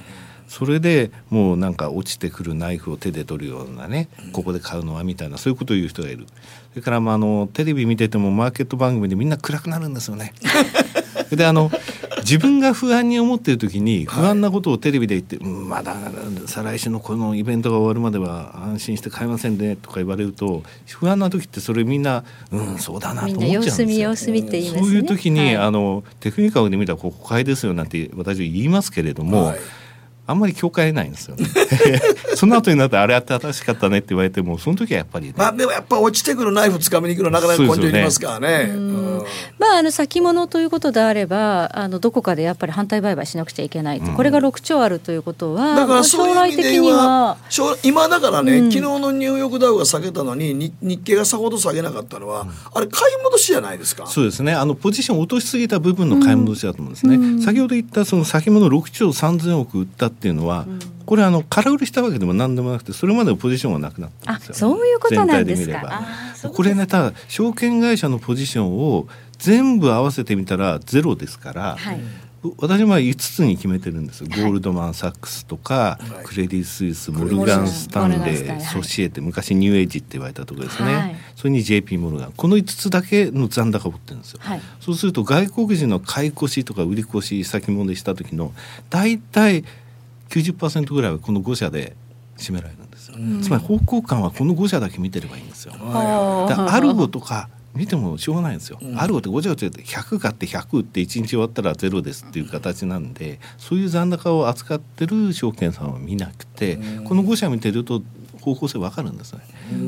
[0.48, 6.26] それでもうなんか落ちてくるナイフを手で取るようなねここで買うのはみたいなそういうことを言う人がいる
[6.72, 10.32] それからまああのテレビ見ててもマーケット番組でみんな暗くなるんですよね。
[11.30, 11.70] であの
[12.18, 15.96] 自分が不安に思っている時に不安なことをテレビで言って「はい、まだ
[16.46, 24.16] 再来週のこのイベントが終わるまでは安心して買えませんね」とか言われると不安な時ってそれみんな「うんそうだな」と思っちゃうんですよ。
[24.16, 29.46] そういう時に、はい、あのテクニカルで見たらここ買いですよなんて私は言いますけれども。
[29.46, 29.58] はい
[30.24, 31.46] あんまり境界ないんですよね。
[32.36, 38.72] その後になってあれ正しかったねって言われてもその時はやっぱり、ね、まあでもやっぱ落ちてくるナイフ掴みに行くのなかなか根性いりますからね。
[39.58, 47.36] まああの先物ということであればあのどこかでやっぱり反対売買しなくちゃいけない、うん、これが6兆あるということは、だから将来的には。
[47.82, 54.06] 今だからね、うん、昨日のニューヨークダウが下げたのに日経がさほど下げなかったのは、うん、あれ買い戻しじゃないですか。
[54.06, 54.52] そうですね。
[54.52, 57.42] あのポジション落としすぎた部分の買い戻しだと思うんですね。
[57.42, 60.66] 先ほど言ったその先物6兆3000億売ったっていうのは、
[61.04, 66.02] これあの空売りしたわけでも何でもなくてそれまでのポジションはなくなったんですよ、ね、そういうことなんですか。
[66.54, 72.00] これねただ証券会社のポジションを全部合わせてみたらゼロですから、はい、
[72.58, 82.32] 私は5つに決めてるんです、ゴールドマン・サックスとか、はい、クレディ・スイスモルガン・スタンレー、ソシエテ昔ニューエイジって言われたところですね、はい、それに JP モルガン。
[82.36, 84.40] この5つだけの残高を持ってるんですよ、
[84.80, 88.52] そうすると外国人の買い越しとか売り越し先物でした時の
[88.90, 89.64] 大体
[90.32, 91.94] 90%ぐらいはこの5社で
[92.38, 98.78] 占められるんですよ、うん、つまり方向感はこの5社だけ見てればいいんですよ、 アルゴとか見てもしょうがないんですよ。
[98.82, 108.02] うん、あることごちゃごちゃって100買って100って1日終わったらゼロですっていう形なんでそういう残高を扱ってる証券さんは見なくて、うん、この5社見てると
[108.42, 109.40] 方向性わかるんですね、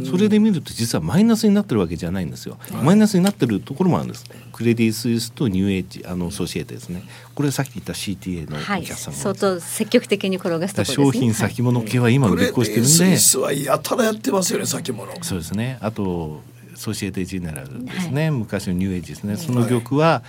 [0.08, 4.24] それで見ると実はマイナスになってるわけじゃないんですよ、マイナスになってるところもあるんです。
[4.52, 7.02] クレディ・スイスとニューエッジあのソシエテですね。
[7.34, 15.12] これさっき言った CTA のお客さん、はい、相当積極的に転がすと、ね、商品先物系は今売り越してるんで、スイスはやたらやってますよね先物。
[15.22, 15.78] そうですね。
[15.80, 16.42] あと
[16.76, 19.36] ソシエテ・ジェネラルですね、はい、昔のニューエッジですね。
[19.36, 20.22] その玉は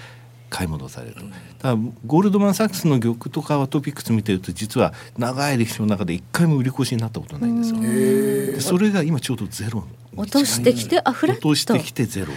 [0.55, 1.21] 買い戻されると、
[1.61, 7.81] だゴールドマン・サックスの玉とかはトピックス見てると実は長い歴史の中で一回も売り越しになったことないんですよ。
[7.81, 9.83] でそれが今ちょうどゼロ。
[10.17, 12.27] 落としてきてあフラット落としてきてゼロ。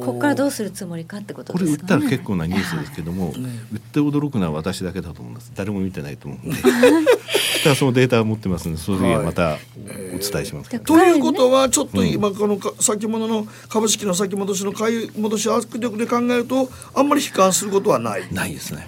[0.00, 3.34] ここからどうするつもりかってことですか、ね、これ売ったら結構なニュースですけども、
[3.72, 5.50] 売って驚くのは私だけだと思います。
[5.56, 6.56] 誰も見てないと思うんで。
[7.62, 9.58] ただそのデータを持ってますのでそれはまた
[10.14, 18.32] お伝えします、はい、ということはちょっと今この先物の株式の先戻しの買い戻し圧力で考えるとあんまり悲観することはない。
[18.32, 18.86] ないですね。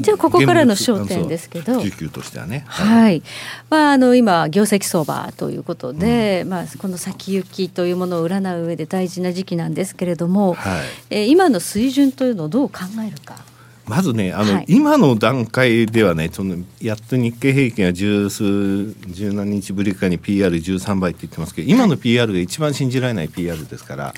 [0.00, 3.22] じゃあここからの焦点ですけど、需給としてはね、はい、
[3.68, 13.44] まああの今業績相場ということで、うん、まあこの先行きというものを占う上で大事な時期なんですけれども、はい、えー、今の水準というのをどう考えるか。
[13.86, 24.14] まずねあの、はい、今の段階ではねそのやっと日経平均は十数十何日ぶりかに PR13 倍って言ってますけど今の PR が一番信じられない PR ですから、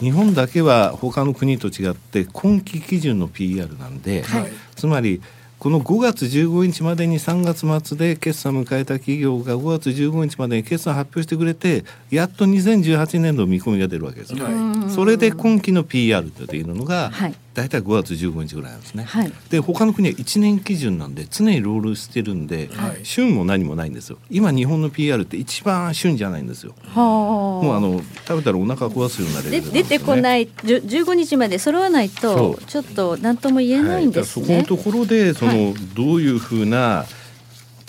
[0.00, 5.22] 日本だけは他の国と違って今期基準の PR なんで、はい、つまり
[5.58, 19.04] この5月15日までに3月末で決算を迎えた企業が5月15日までに決算発表してくれてやっと2018年度見込みが出るわけです、はい、それで今期の PR というのが、はい大体5月15日ぐらいなんですね。
[19.04, 24.16] はい、で他の国は1年基準なんで常にロールしてるんで、はい、旬も何もないんですよ。
[24.30, 26.74] 今日本の PR って一番旬じゃないんですよ。
[26.94, 34.46] もうあの食べたらお腹壊すようなレベル、ね、出てこない15日まで揃わないとちょっと何とも言えないんですね。
[34.46, 37.04] はい、そこのところでその、どういうふうな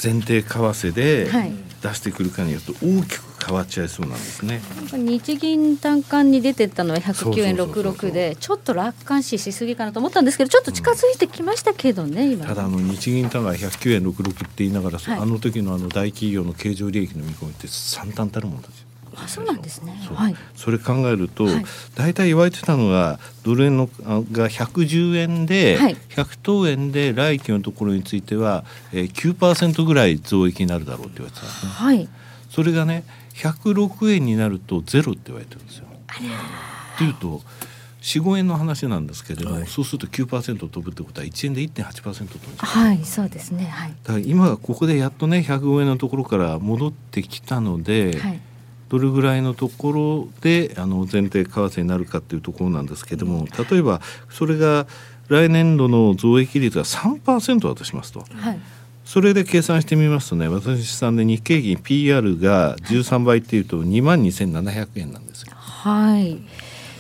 [0.03, 1.29] 前提為替で
[1.81, 4.61] 出してくるかによって大きく変わっちゃいそうなんですね。
[4.93, 12.45] 日銀短観に出てたのは109円66でちょっと楽観視しすぎかなと思ったんですけどちょっと近づいてきましたけどね、うん、今。
[12.45, 19.93] ただあの日銀短観109円66って言いながら、はい、あの時のあの大企業の経常利益の見込みって散々たるものですあそうなんですね。
[20.15, 31.71] はい、それ考えると、はい、大体言われてたのがドル円のが110円で、はい、100等円で来期のところについては、えー、9%ぐらい増益になるだろうって言われてたんですね。
[31.71, 32.09] はい、
[32.49, 33.03] それがね
[33.41, 35.85] 106円になるとゼロって言われてるんですよ。
[36.97, 37.41] というと
[38.01, 48.41] 45円の話なんですけれども、はい、そうすると9%飛ぶってことは1円で1.8%飛ぶんですはいそうですね、はい、だから今ここでやっとね105円のところから戻ってきたので、はい、
[48.89, 54.87] どれぐらいのところであの前提為替になるかっていうところなんですけれども例えばそれが
[55.27, 58.25] 来年度の増益率が3%だとしますと。
[58.33, 58.59] はい
[59.05, 65.53] それで計算してみますとね私さんで日経平均 PR が13倍っていうと2万2700円なんですよ。
[65.55, 66.39] はい、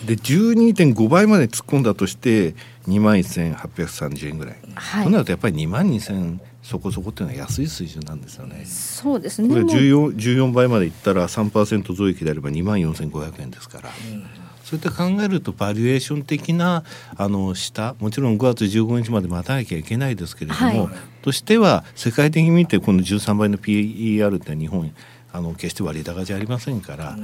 [0.05, 2.55] で12.5倍まで突っ込んだとして
[2.87, 8.63] 2万1830円ぐらい、はい、となるとやっぱり2万2000そこそこっていうのは安い水準なんですよね。
[8.65, 13.89] そうですねこれ 14, 14倍までいったら3%増益であれば2万4500円ですから。
[13.89, 16.85] うんそういった考えるとバリエーション的な
[17.17, 24.93] あの下もちろん5月15日まで待たなきゃいけないですけれども、はい、としては世界的に見てこの13倍の PER って日本
[25.33, 27.17] あの決して割高じゃありませんから、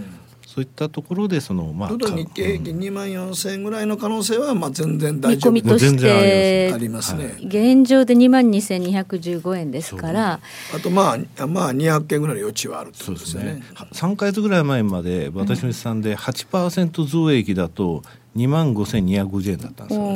[0.58, 7.36] そういったところでそのまあ日経平均2万4千円ぐらいの可能性はまあ全然大丈夫見込みとしてありますね。
[7.44, 10.40] 現状で2万2千215円ですから、
[10.74, 13.44] あとまあまあ200件ぐらいの余地はあるとですね。
[13.44, 18.02] ね3か月ぐらい前まで私の試算で8%増益だと
[18.36, 20.08] 2万5250円だったんですよ。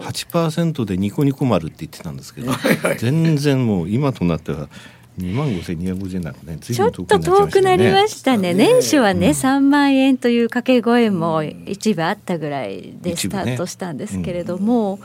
[0.00, 2.52] 8%でニコニコ丸って言ってたんですけど、
[2.98, 4.68] 全然もう今となっては。
[5.18, 8.54] 2万5250円なんかねちょっと遠くなりましたね。
[8.54, 15.00] 年初はね、うん、3万円という掛け声も一部あったぐらいでスタートしたんですけれども、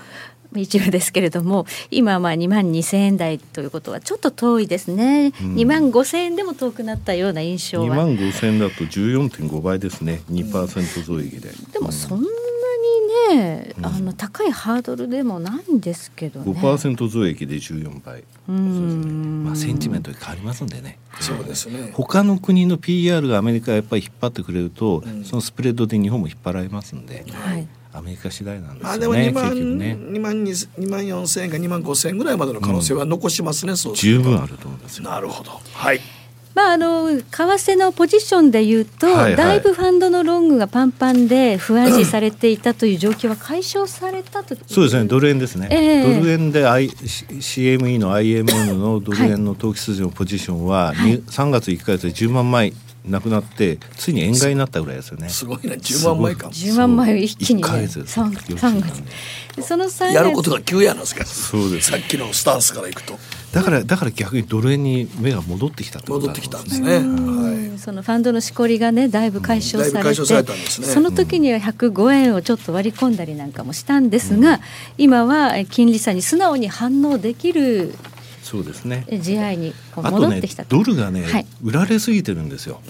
[0.51, 7.87] ね、一部ですけれども今はまあ2万2,000円台ということはちょっと遠いですね、うん、2万5,000円でも遠くなったような印象は。
[7.87, 10.21] 2万5,000円だと14.5倍ですね。
[10.31, 12.21] 2%増益で、でもそん
[13.27, 16.51] なね、あの高いハードルでもないんですけどね。
[16.51, 18.23] 5%増益で14倍。
[18.47, 20.99] うん、まあセンチメントに変わりますんでね。
[21.19, 21.91] そうですね。
[21.93, 27.25] 他の国の PR がアメリカやっぱり引っ張ってくれると、うん、そのスプレッドで日本も引っ張られますんで。
[27.31, 27.67] はい。
[27.95, 28.95] アメリカ次第なんですよね。
[28.95, 33.71] あでも2万ね2万2万4千円か2万5千円ぐらいまでの可能性は残しますね。
[33.71, 35.03] うん、そう十分あると思うんですよ。
[35.03, 35.51] なるほど。
[35.73, 36.01] はい。
[36.55, 45.05] まあ、あの為替のポジションでいうと、はいはい、だいぶファンドのロングがパンパンで不安視されていたという状況は解消されたとそうですね。
[45.05, 52.73] ドル円ですね、えー、ドル円で、I、CME の IMM のドル円の投機筋のポジションは、はい、3月1か月で10万枚
[53.05, 55.29] なくなってついに円買いになったぐらいですよね。
[55.29, 56.47] すごいね10万枚か。
[56.47, 58.81] 10万枚を一気に、ね、1 3, 3
[59.55, 59.67] 月。
[59.67, 61.91] その3やることが急やなんですかそうです。
[61.91, 63.17] さっきのスタンスからいくと
[63.53, 74.59] だからだから逆にドル円に目が戻ってきた戻ってきたんですね、はい、そのファンドのしこりがねだいぶ解消されて、うんね、その時には105円をちょっと割り込んだりなんかもしたんですが、うん、
[74.97, 77.93] 今は金利差に素直に反応できる
[78.41, 79.05] そうですね。
[79.21, 82.81] 試合に戻ってきた、ね、ドルがね、はい、売られすぎてるんですよ。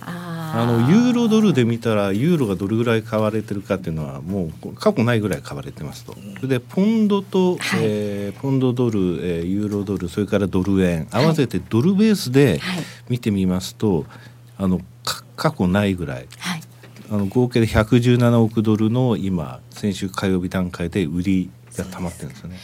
[0.00, 0.21] あ
[0.66, 6.14] のユーロドルで見たらユーロがどれぐらい買われてるかっていうのはもう過去ないぐらい買われてますと。
[6.36, 12.60] それでポンドと、はい、えー、ポンドドル、えー、ユーロドルそれからドル円合わせてドルベースで
[13.08, 14.06] 見てみますと、はい、
[14.58, 14.80] あの
[15.36, 16.26] 過去ないぐらい。
[16.38, 16.62] はい
[17.12, 22.56] あの合計で117億ドルの今先週火曜日段階で売りが溜まってるんですよね。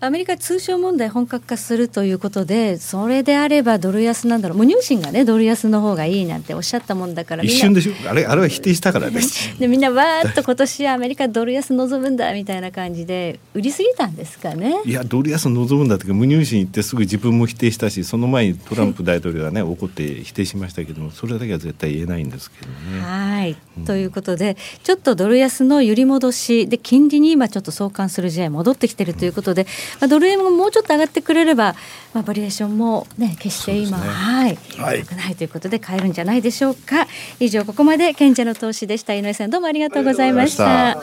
[0.00, 4.58] アメリカ通商問題本格化するということでそれであればドル安なんだろう。
[4.58, 7.92] 無入信がねドル安の方がいいなんておっしゃったもんだから一瞬でしょ。
[8.08, 9.54] あれあれは否定したからです。
[9.58, 14.76] でみんなわーっと今年アメリカドル安望むんだみたいな感じで売りすぎたんですかね。
[14.84, 23.00] いやドル安望むんだって無入信言ってすぐ自分も否定したしその前にトランプ大統領がね怒って否定しましたけどもそれだけは絶対言えないんですけどね。
[23.00, 29.66] はい、うん、ということでちょっとドル安の揺り戻しで金利に今ちょっと相関する試合戻ってきてるということで、
[30.00, 31.74] まあ、ドル円ももうちょっと上がってくれれば、
[32.14, 37.06] まあ、バリエーションもね決して今、ね、はい、はい、ないということで買えるんじゃないでしょうか。
[37.40, 39.14] 以上ここまで賢者の投資でした。
[39.14, 40.98] 井上さんどうもありがとうございました。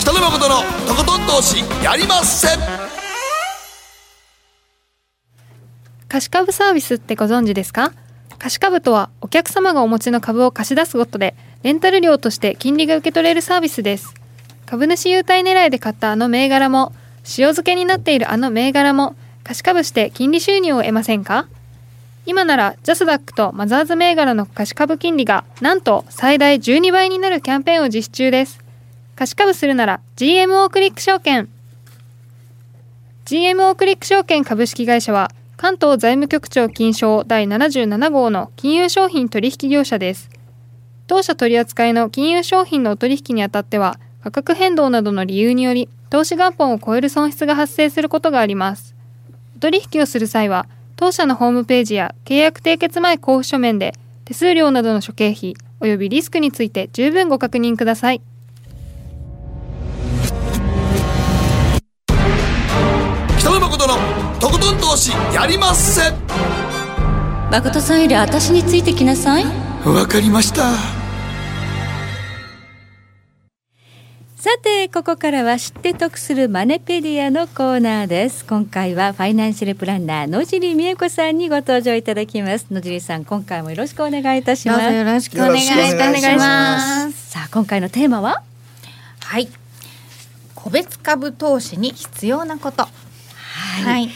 [0.00, 2.58] 北野誠のとことん投資やりません。
[6.08, 7.92] 貸し株サービスってご存知ですか？
[8.38, 14.14] 貸し株とはお客様がお持ちの株を貸し出すことでレンタル料として金利が受け取れるサービスです。
[14.66, 16.92] 株主優待狙いで買ったあの銘柄も
[17.22, 21.46] 塩漬けになっているあの銘柄も貸し株して金利収入を得ませんか？
[22.24, 28.60] 今ならジャスダックとマザーズ銘柄の貸し株金利がなんと最大12倍になるキャンペーンを実施中です。
[29.14, 31.48] 貸し株するなら GMO クリック証券。
[33.24, 40.28] GMO クリック証券株式会社は関東財務局長金賞第77号の金融商品取引業者です。
[41.06, 48.94] 当社取扱いの金融商品のお取引にあたっては価格変動などの理由により投資元本を超える損失が発生することがあります。
[49.60, 53.94] 取引をする際は当社のホームページや契約締結前交付書面で
[54.24, 58.22] 手数料などの諸経費及びリスクについて十分ご確認ください。
[63.38, 63.94] 北野誠の
[64.38, 66.12] とことん投資やりまっせ。
[67.50, 70.62] 誠さんより私についてきなさいわかりました。
[74.36, 78.44] さてここからは知って得するマネペディアのコーナーです。
[78.44, 82.66] 今回はファイナンシャルプランナー野尻美恵子さんにご登場いただきます。
[82.70, 84.94] 野尻さん今回もよろしくお願いいたします。
[84.94, 85.70] よろしくお願いし
[86.36, 87.30] ます。
[87.30, 88.42] さあ今回のテーマは？
[89.20, 89.48] はい。
[90.54, 92.82] 個別株投資に必要なこと。
[92.82, 92.88] は
[93.80, 94.10] い、はい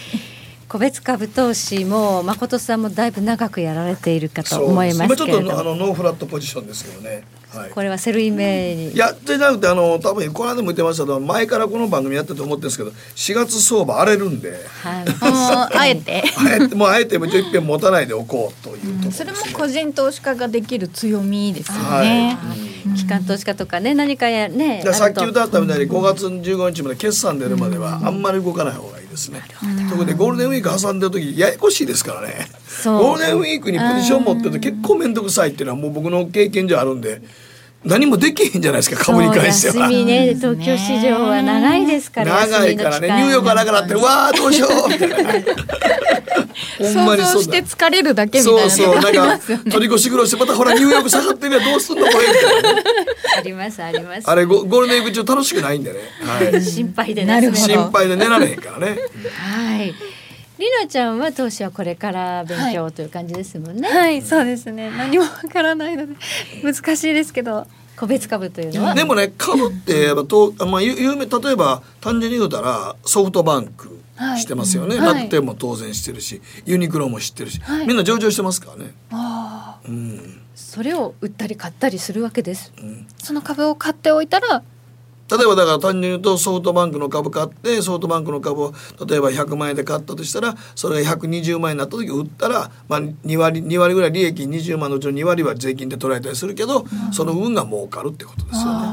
[0.77, 7.25] 個別株投資も誠さんもだいぶ長くやられているかと思いますけれど今ちょっとあのノーフラットポジションですけどね。
[7.49, 8.91] はい、これはセルイメに。
[8.91, 15.05] いやじゃなくてあの多分この間も言ってましたけど前からこの番組やってて思ってるんですけど4月相場荒れるんで、はい、
[15.79, 16.23] あえて。
[16.37, 22.39] あえてもうあえてもう一遍持たないでおこうというねうん、それも個人投資家ができる強みですよね。
[22.39, 22.97] はい。
[22.97, 29.43] 機関投資家とかね何かやねさっき歌ったみたいに5月15日まで決算出るまではあんまり動かない方がいいですね。
[29.91, 32.47] 特にゴールデンウィーク挟んでる時ややこしいですからね。
[32.85, 37.23] ゴールデンウィークにポジション持ってると結構面倒くさいっていうのはもう僕の経験上あるんで。
[37.85, 39.87] 何もできへんじゃないですか株に関しては。
[39.87, 45.17] 休みね東京市場は長いですから長いからねニューヨークからからってわあどうしようみたい な。
[46.79, 49.39] 想像して疲れるだけみたいな、そうそうなんか
[49.71, 52.81] 取り越し苦労してまたほらニューヨーク下がってるやどうすんのこれみたいな、
[53.39, 54.29] ありますあります。
[54.29, 55.99] あれゴゴールデンウィーク中楽しくないんでね。
[56.21, 58.99] はい、 心配でなる心配で寝られへんからね。
[59.33, 59.95] はい。
[60.59, 63.89] りなちゃんは投資はこれから勉強という感じですもんね。
[63.89, 64.91] はい、はい、そうですね。
[64.91, 66.15] 何もわからないので
[66.63, 67.67] 難しいですけど。
[67.99, 68.95] 個別株というのは？
[68.95, 73.99] でもね株ってやっぱと、まあ、有名例えば単純に言うたらソフトバンク
[74.37, 78.93] してますよね、はい、楽天も当然してるしユニクロも知ってるし、はい、みんな上場してますからね。
[79.13, 82.71] あうん、それを売ったり買ったりするわけです。
[82.79, 84.63] うん、その株を買っておいたら
[85.31, 88.75] 例えばだから単純に言うとソフトバンクの株買ってソフトバンクの株を
[89.09, 98.87] 例えば100万円で買ったとしたらそれが120万円になった時売ったら、まあ、2割2割ぐらい利益20万のうちの2割は税金で取られたりするけど、うん、その分が儲かるってことですよね。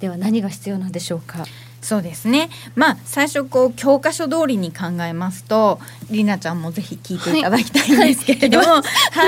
[0.00, 1.44] では何が必要なんでしょうか？
[1.86, 2.50] そうですね。
[2.74, 5.78] まあ最初こう教科書通りに考えますと
[6.10, 7.42] りなちゃんもぜひ聞いてい。
[7.42, 8.82] ただきたいんですけれども、は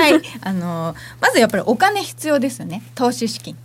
[0.09, 2.83] い、はい、あのまずやっぱりお金必要ですよね。
[2.95, 3.55] 投資資金。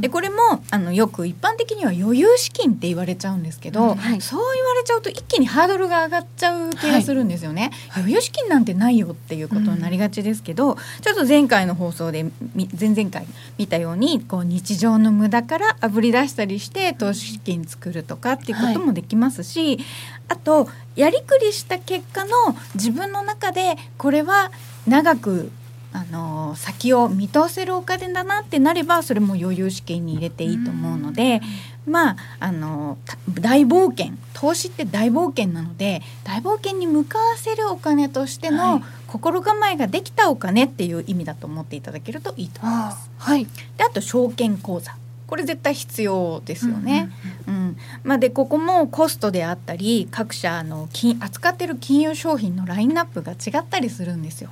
[0.00, 0.36] でこれも
[0.72, 7.70] あのよく一般的には余裕資金って言われちゃうんですけど、はい、そう言われちゃうと一気にハードルが上がっちゃう気がするんですよね。
[7.90, 12.24] はい、余裕資金なんてないよっていうことになりがちですけど、うん、ちょっと前回の放送で
[12.56, 13.26] 前々回
[13.58, 19.86] 見たようにこう日常の無駄からあぶり出したりして投資資金作るとかっていうこともできますし、はい、
[20.28, 22.30] あとやりくりした結果の
[22.74, 24.50] 自分の中でこれは
[24.86, 25.50] 長く
[25.94, 31.40] あの先を見通せるお金だなってなればそれも余裕資金に入れていいと思うので、
[31.86, 32.98] まああの
[33.30, 43.10] 大冒険投資って大冒険なので大冒険に向かわせるお金としての心構えができたお金っていう意味だと思っていただけるといいと思います。
[43.16, 43.44] はい、
[43.76, 44.96] であと証券口座
[45.26, 47.10] これ絶対必要ですよね。
[47.46, 54.50] うん、うん、まあ、でここもコストであったり各社の金扱ってる金融商品のラインナップが違ったりするんですよ。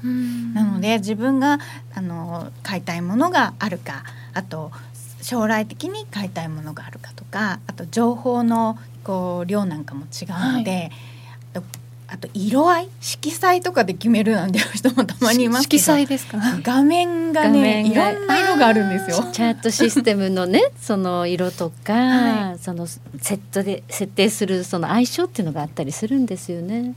[0.55, 1.59] なので自分が
[1.95, 4.05] あの買いたいものがあるか
[4.35, 4.73] あと
[5.21, 10.91] 将来的に買いたいものがあるかとかあと情報のこう量なんかも違うので、はい
[12.13, 16.39] あと色合い色彩とかで決めるなんていう人もたまにいます色彩ですか？
[16.63, 19.25] 画面がねいろんな色があるんですよ。
[19.33, 26.95] チャートシステムのねその色とか、はい、そのセットで設定するその相性っていうのがあったりするんですよね。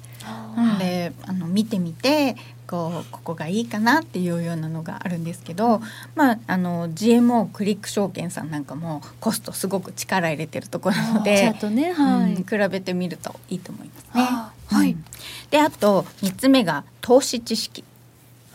[0.58, 2.36] なのであの見てみて
[2.68, 5.82] こうここがいいかなっていうようなのがあるんですけど、
[6.16, 14.55] まあ、あの GMO クリック証券さんなんかもコストすごく力入れてるところなので、ねはい、うん、比べてみるといいと思いますね。
[14.68, 15.06] はい、うん、
[15.52, 17.84] であと3つ目が投資知識。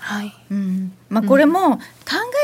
[0.01, 1.81] はいうんまあ、これも考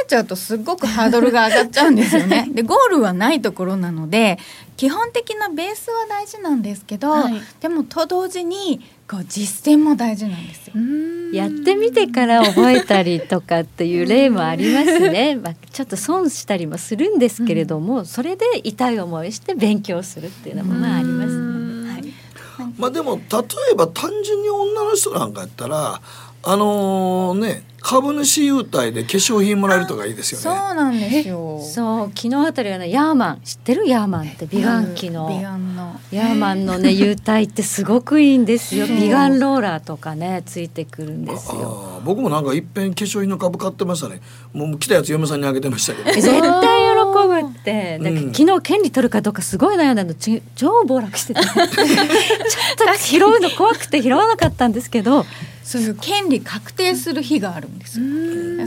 [0.04, 2.46] えちゃうとすごくハードルが上がっちゃうんですよね。
[2.52, 4.38] でゴールはないところなので
[4.76, 10.74] 基本的なベースは大事なんですけど、はい、でもと同時にこう実践も大事なんですよ。
[11.32, 15.36] やってみてから覚えたりとかっていう例もありますね。
[15.42, 21.75] まあ、ちょっと損したりもするんですけれども、うん、それで痛い思いして勉強するっていうのもまあありますね。
[22.56, 23.22] はい、まあでも例
[23.72, 26.00] えば単純に女の人なんかやったら
[26.42, 30.42] あのー、ね株主優待で化粧品もらえるとかいいですよね。
[30.42, 31.60] そうなんですよ。
[31.62, 33.86] そう昨日あたりはねヤーマン知ってる？
[33.86, 38.88] ヤーマンって美顔器の美顔のヤーマンのね優待ってすごくいいんですよ。
[38.88, 42.00] 美顔ローラーとかねついてくるんですよ。
[42.04, 44.20] 僕もなんかいっぺん化粧品の株買ってましたね。
[44.52, 46.10] もう来たやつ嫁さんにあげてましたけど。
[46.10, 46.86] 絶対
[47.66, 50.14] 喜ぶって、うん、昨日権利取るかどうかすごい悩んだの。
[50.54, 51.56] 超暴落してて ちょっ
[52.92, 55.26] と拾うの怖くて拾わなかったんですけど。
[55.66, 58.06] そういう権利確定する日があるんですよ。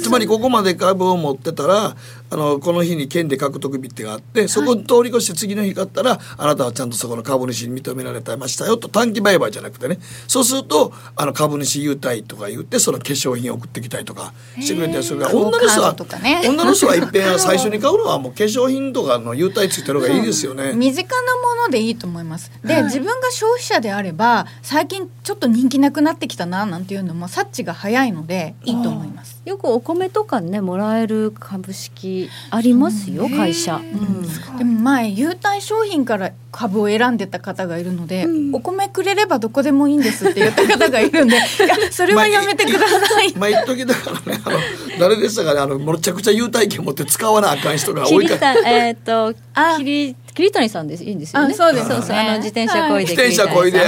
[0.01, 1.95] つまりここまで株を持ってたら
[2.31, 9.99] あのこの日に権利獲得日ってがあってそこを通り越して次の日買ったら、はい、あなたはちゃんとそこの株主に認められてましたよと短期売買じゃなくてね。
[10.27, 15.19] そうするとあの株主優待とか言ってその化粧品を送ってきたりとかしてくれたりする。
[15.19, 20.73] から女の人は、ね、女の人はいっぺん最初に買うのはもう化粧品とかの優待ついてる方がいいですよね。
[20.73, 22.51] 身近なもののでいいと思います。
[22.63, 29.41] で、はい、自分が消費者であれば最近ちょっと人気なくなってきたななんていうのも察知が早いのでいいと思います。
[29.45, 32.18] よくお米とかねもらえる株式
[32.49, 41.43] ありますよ会社、うん、でも前優待商品から株を選んでた方がいるので、うん、お米くれればどこでもいいんですって言った方がいるんで いや
[41.91, 43.33] それはやめてください。
[43.35, 44.57] まあ、一時だからねあの
[44.99, 48.53] 誰でしたかねあのめちゃくちゃ優待券持って使わなあかん人が多いから。
[48.69, 49.33] えっ、と
[49.77, 51.53] 桐桐谷さんですいいんですよね。
[51.53, 52.01] そうです、そう。
[52.01, 53.85] そうあの自転車こいで、自転車こいで、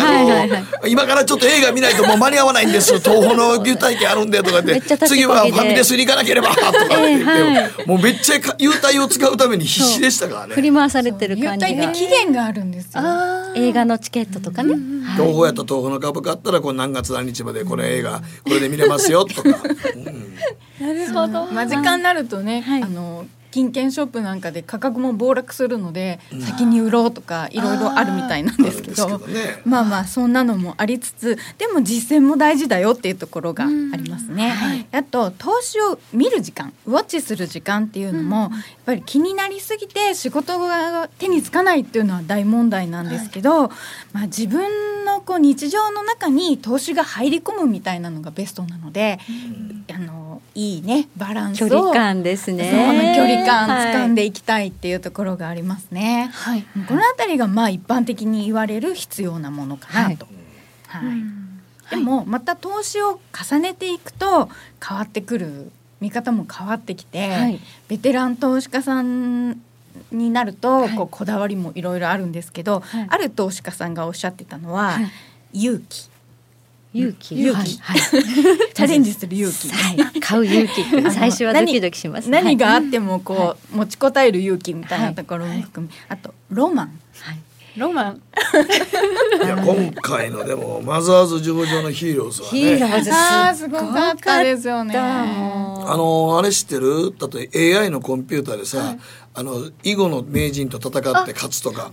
[0.88, 3.00] 今からちょっと映画見ないともう間に合わないんです。
[3.00, 4.82] 東宝の優待券あるんでとかで。
[4.82, 6.50] 次はファミレスに行かなければ。
[6.50, 10.56] とかって言って、はい、もうめっちゃ優待を使うために必死でしたからね。
[10.56, 11.92] 振り回されてる感じが。
[11.94, 13.04] 期限があるんですよ。
[13.56, 14.76] 映画のチケットとかね。
[15.16, 19.50] 東宝やった東宝の株買ったらこう何月何日までこれ映画これで見れますよとか。
[20.82, 21.46] なるほど。
[21.52, 34.50] 間近になるとね、あの金券ショップなんかで価格も暴落するので、先に売ろうとかいろいろあるみたいなんですけど、ね、まあまあそんなのもありつつでも実践も大事だよっていうところがありますね。
[34.50, 38.52] はい、あと投資を見る時間ウォッチする時間っていうのも、やっ
[38.86, 43.70] ぱり気になりすぎて仕事が手につかないっていうのは大問題なんですけど、はい、
[44.14, 49.20] まあ、自分のこう日常の中に投資が入り込むみたいなのがベストなので、
[49.94, 50.21] あの
[50.54, 51.70] いいねバランスを。
[51.70, 53.14] 距離感ですね。
[53.16, 56.30] 距離感掴んでいきたいっていうところがありますね。
[56.34, 60.28] はい、この辺りがまあ一般的に言われる必要なものかなと。
[60.88, 61.18] はい、はい。
[61.92, 64.50] でもまた投資を重ねていくと
[64.86, 69.62] 変わってくる見方も変わってきて、はい、ベテラン投資家さん
[70.12, 75.12] になると、こうこだわりもいろいろあるんですけど、はい、ある投資家さんがおっしゃってたのは、はい、
[75.66, 76.10] 勇気
[76.94, 77.42] 勇気。
[77.42, 78.00] 勇気、はい、
[78.74, 87.40] チャレンジする勇気、はい、買う勇気 最初はドキドキします、何があってもこう、持ちこたえる勇気みたいなところも含め、あとロマン、はい、
[87.78, 88.22] ロマン。
[89.44, 92.60] いや今回のでもマザーズ上場のヒーローズはね。
[92.60, 94.94] ヒーローズあすごかったですよね。
[94.98, 97.16] あのあれ知ってる？
[97.18, 99.00] だって AI のコンピューターでさ、はい
[99.34, 101.92] あの囲碁の名人と戦って勝つとか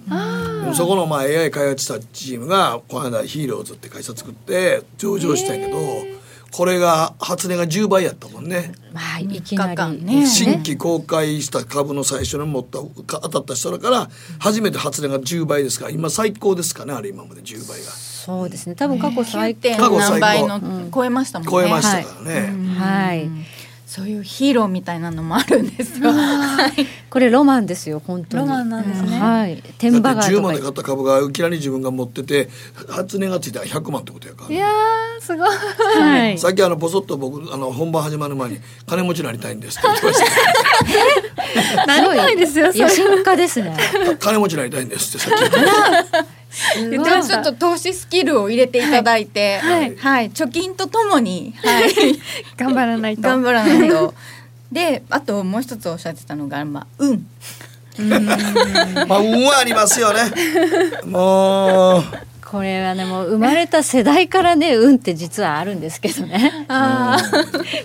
[0.75, 6.19] そこのまあ AI 開発したチームがこの間ヒーローズって会社作って上場したんやけど。
[6.51, 8.73] これが初値が10倍やったもんね。
[8.93, 14.09] まあ、いきなり、ね、新規公開した株の最初に持った当たった人だから
[14.39, 17.91] 初めて初値が10倍ですから今最高ですかねあれ今まで10倍が。
[17.91, 21.51] そうですね多分過去最高、過去最高の超えましたもんね。
[21.51, 22.75] 超えましたからね。
[22.79, 23.31] はい。
[23.89, 26.11] そういうヒーローみたいなのもあるんですよ。
[27.09, 28.43] これロマンですよ本当に。
[28.43, 29.19] ロマンなんですね。
[29.19, 29.63] はい。
[29.79, 32.51] 天馬が10万で買った株がいきなり自分が持ってて
[32.91, 34.51] 初値がついたら100万ってことやから。
[34.55, 34.69] いや
[35.23, 35.49] すごい。
[35.49, 36.39] はい。
[36.39, 40.21] さっきあのぼそっと僕あの本番始まる前に金持ちになりたいんですって言ってまし
[41.77, 41.87] た。
[41.87, 42.67] なりたいですよ。
[42.67, 43.75] 野心家ですね。
[44.21, 45.65] 金持ちになりたいんですってさっき言ってま
[46.03, 46.27] した。
[46.91, 51.93] でちょっと投資スキルを入れていただいて、はい、はい、貯金とともに、はい、
[52.57, 53.23] 頑張らないと。
[53.23, 54.15] 頑張らないと。
[54.73, 57.27] で、あともう一つおっしゃってたのが、まあ、運。
[57.99, 60.21] まあ、運はありますよね。
[61.05, 62.05] もう。
[62.51, 66.67] これはねもう生まれた世代からね運 って実はあるんですけどね。
[66.69, 67.19] あ、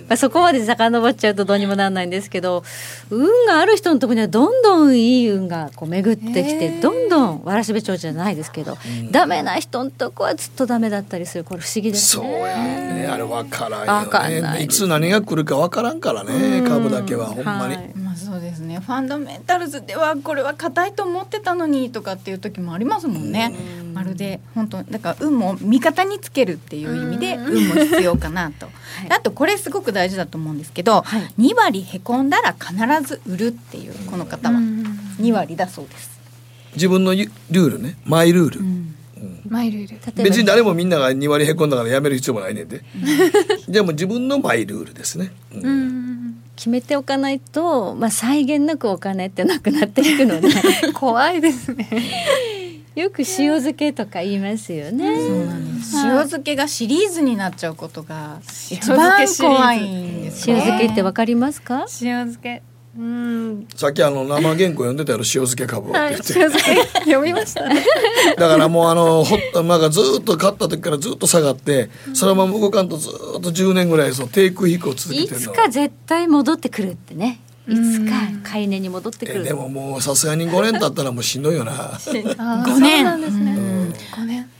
[0.08, 2.64] まあそこまで遡っちゃうとどうにもなんないんですけど
[3.10, 12.24] 運がある人のところにはどんどんいい運がこう巡ってきてどんどんわらしべ長者じゃないですけど、うん、ダメな人のとこはずっとダメだったりするこれ不思議ですね。
[12.24, 13.08] そうやね。
[13.10, 14.62] あれ分からんよね。
[14.62, 14.68] い。
[14.68, 17.74] つ何が来るか分からんからね株だけはほんまに。
[17.74, 18.78] はいそうですね。
[18.80, 23.54] ファンダメンタルズではこれは硬いと思ってたのにとかっていう時もありますもんね。
[23.92, 28.74] まるで本当だから運も味方につけるっていう意味で運も必要かなと、はい、
[29.10, 32.74] あとこれすごく大事だと思うんですけど、はい、2割へこんだら必
[33.06, 36.14] ず売るっていうこの方は2割だそうです。
[36.74, 37.96] 自分のルールね。
[38.04, 38.94] マイルール、うん。
[39.48, 40.24] マイルール。
[40.24, 42.82] 別に誰もみんなが2割へこんだからやめる必要もないねんで、
[43.66, 46.03] うん、でも自分のマイルールですね、うん、
[46.56, 50.48] 決めておかないと、まあ、際限なくお金ってなくなっていくので
[50.94, 51.88] 怖いですね
[52.94, 55.16] よく塩漬けとか言いますよね。
[55.16, 55.96] そうなんです。
[55.96, 58.38] 塩漬けがシリーズになっちゃうことが
[58.70, 61.86] 一番怖いんです、ね、塩漬けってわかりますか？
[62.00, 62.62] 塩漬け。
[62.96, 63.66] うん。
[63.74, 67.84] さっきあの生原稿読んでたやろ塩漬け株って言って、はい、塩漬け読みました、ね、
[68.36, 75.38] だからもうあのほっまあずっと買った時からずっと下がって、うん、そのまま動かんとずっと10年ぐらいそう低空飛行続けてるの。
[75.38, 77.40] いつか絶対戻ってくるってね。
[77.66, 79.42] いつか買い値に戻ってくる。
[79.42, 81.72] でももうさすがに5年経ったらもうしんどいよな。
[81.96, 83.04] 5年。
[83.04, 84.50] なんですね、うん、5年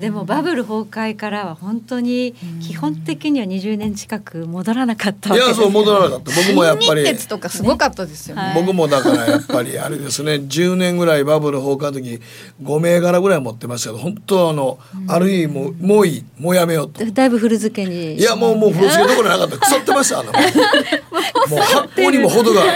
[0.00, 6.32] でもバブル崩壊からは本当に基本的には20年近く戻らなかったいやそう戻らなかった。
[6.34, 7.04] 僕もやっぱり。
[7.04, 12.20] 鉄とかすごかったですよね、僕もだからやっぱりあれですね10年ぐらいバブル崩壊の時
[12.62, 14.78] 5銘柄ぐらい持ってましたけど本当あの、
[15.08, 16.24] ある意味もうもういい。
[16.38, 17.04] もうやめようと。
[17.04, 18.14] だいぶ古漬けに。
[18.14, 19.58] いやもうもう古漬けどころなかった。
[19.58, 20.32] 腐ってましたあの。
[21.50, 22.72] もう発酵にも程が発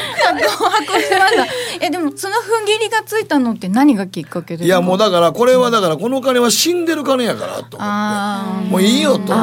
[0.93, 1.47] 酵してました
[1.85, 4.64] えでもその踏ん切りがついたのって何がきっかけで？
[4.64, 8.70] いやもうだからこれはだからこの金は死んでる金やからと思って。
[8.70, 9.35] もういいよと。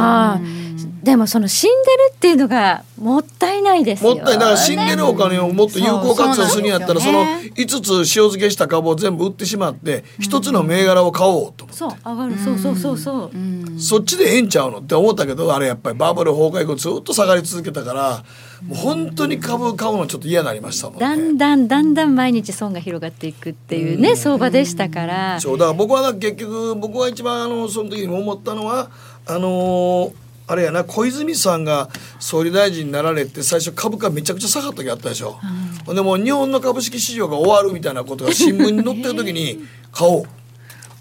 [1.03, 12.37] でもその死んでるっていうのがもったいないですもったいだから死んでるお金をもっと有効活用するんやったらその5つ塩漬けした株を全部売ってしまって一つの銘柄を買おうとそう上がる。
[12.37, 18.23] そうそうそうそう、そっちでええんちゃうのって思ったけどあれやっぱりバブル崩壊後ずっと下がり続けたから
[18.68, 25.39] もう本当に株買うのちょっと嫌になりましたもん、ね、だんだんだんだん毎日損が広がっていくっていうね相場でしたから。
[25.39, 28.91] そうだから僕は結局僕は一番あのその時に思ったのは
[29.26, 30.14] あのー
[30.47, 31.89] あれやな小泉さんが
[32.20, 35.39] 総理大臣になられて最初株価めちゃくちゃ下がった時あったでしょ、
[35.88, 39.59] うん、でも日本の株式市場が終わるみたいなことが新聞に載ってる時に
[39.93, 40.24] 買おう。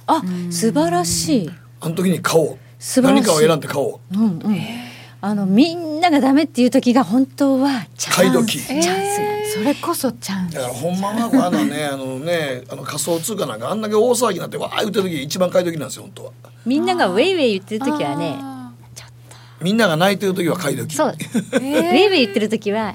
[0.06, 1.50] あ素晴らしい。
[1.80, 2.58] あの時に買おう。
[3.02, 4.60] 何かを選んで買おう、うんうん、
[5.20, 8.58] あのみんながダメっていう時が本当は買い時。
[8.58, 10.54] チャンスそれこそチャンス。
[10.54, 16.32] だからほんまはあのねあのねあの仮想通貨なんかあんだけ大騒ぎになってわあ言ってる時一番買い時なんですよ本当は。
[16.66, 18.36] みんながウェイウェイ言ってる時はね
[19.62, 20.96] みんなが泣いてる時は買い時。
[20.96, 21.14] そう、
[21.52, 22.94] えー、 ウェイウェイ言ってる時は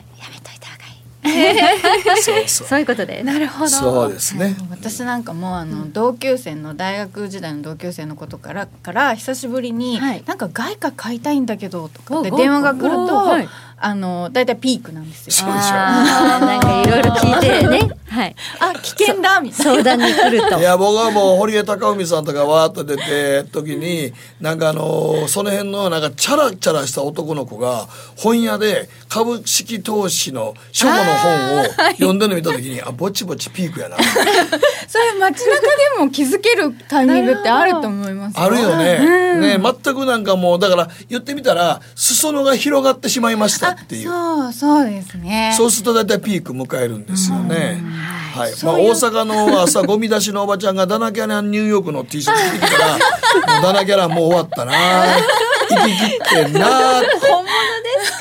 [2.22, 2.68] そうそう。
[2.68, 3.70] そういうことでなるほど。
[3.70, 15.32] そうですね、私なんかもあの同級生の大学時代の同級生のことからから久しぶりに、はい、なんか外貨買いたいんだけどとかって電話が来ると、はい、あのだいたいピークなんですよ。
[15.34, 15.74] そうでしょ。
[15.74, 17.90] なんかいろいろ聞いてね。
[18.08, 18.36] はい。
[18.60, 20.60] あ危険だみたいな相談に来ると。
[20.60, 27.88] いや僕はもう堀江貴文さんとかわーっと出て時になんかあのその辺のなんかチャラチャラした男の子が
[28.18, 33.98] 本屋で株式投資の書庫の本を読んでるの見た時にあぼちぼちピークやな。
[34.88, 35.62] それ街中
[35.98, 38.40] でも気づけるタイミングってあると思います。
[38.40, 39.36] あるよね。
[39.58, 43.72] ね全くなんかもうだから言ってみたら裾野が広がってしまいました。
[43.72, 47.82] っていうそうそうですねそうすると大体ピーク迎えるんですよね、
[48.36, 54.74] はい、まあ、大阪の朝ゴミ出しのおばちゃんがダナキャラニューヨークの T シャツ着てきたらもうダナキャラもう終わったな。
[55.70, 56.68] 行き切ってんな
[57.22, 57.45] 本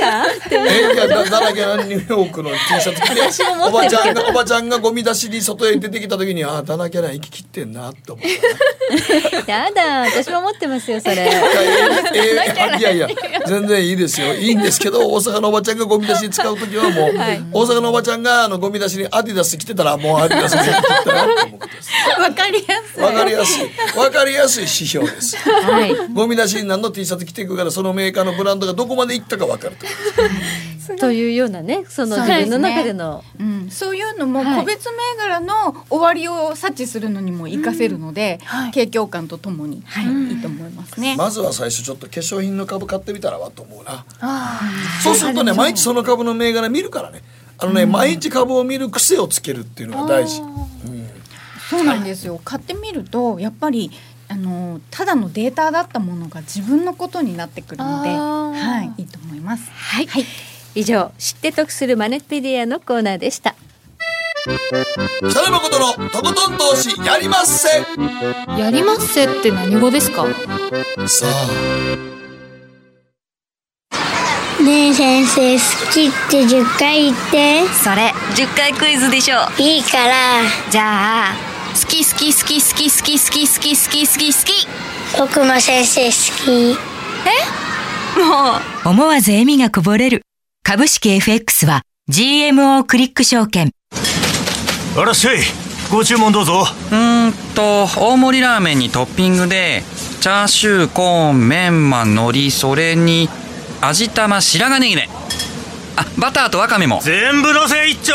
[0.05, 3.21] 物ですかえいやだだらけなニューヨークの T シャツ着て
[3.67, 9.53] おばちゃんがおばちゃんがゴミ出しに外へ出てきた時にああだらけな生き切ってんなって思った。
[9.53, 11.15] やだ私も持ってますよそれ。
[11.15, 12.99] いや いやい。
[12.99, 13.09] や
[13.47, 14.35] 全然いいですよ。
[14.35, 21.75] いいんですけど大阪のおばちゃんがゴミ出しに使う時はもう、はい、大阪のおばちゃんがあのゴミ出しにアディダス着てたらもうアディダス着てたなって思って
[22.21, 23.03] わかりやすい。
[23.03, 23.99] わかりやすい。
[23.99, 29.87] わかりやすい指標です、はい、ゴミ出しに何の T シャツ着ていくからそのメーカーのブランドがどこまでいったかわかると。
[30.99, 33.25] というようなねその自分の中での。
[33.39, 41.17] そう、ねうん、そういうのも個別銘柄の終わりを察知するのにも活かせるので、うん、景況感とともに、はい、いいと思いますね。
[41.17, 44.05] まずは最初ちょっと化粧品の株買ってみたらわと思うな。
[45.03, 47.23] そうするとね毎日その株の銘柄見るからね。
[47.57, 50.41] あのね、うん、毎日株を見る癖をつけるっていうのが大事。
[50.41, 51.09] うん、
[51.71, 52.41] そうなんですよ。
[52.45, 53.91] 買ってみるとやっぱり
[54.35, 59.70] あのただのデータだったものが自分のことになってくるので、はい、いいと思います。
[59.70, 60.24] はい、はい、
[60.74, 63.55] 以上知って得するマネペディアのコーナーでした。
[64.45, 67.68] 北野誠のとことん投資やりまっせ。
[68.61, 70.26] やりまっせって何語ですか？
[71.07, 72.14] さあ。
[74.64, 84.68] ねえ先生好きって10回言ってそれ10回クイズでしょいいからじゃあ好き好き好き好き好き好き好き好き好き好き
[85.18, 86.12] 僕も先生好
[86.45, 86.79] き
[87.27, 90.22] えもう思わず笑みがこぼれる
[90.62, 93.72] 株式 FX は GMO クリック証券
[94.97, 95.39] あらっしゃい
[95.91, 99.83] ご注文どうぞうんと大盛りラーメンにトッピングで
[100.20, 103.29] チャーシューコーンメンマ海苔それに
[103.81, 105.09] 味玉白髪ネギね
[105.97, 108.14] あバターとワカメも全部のせ一丁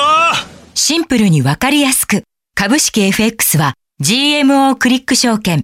[0.74, 2.24] シンプルにわかりやすく
[2.60, 5.64] 株式 FX は GMO クリック証券。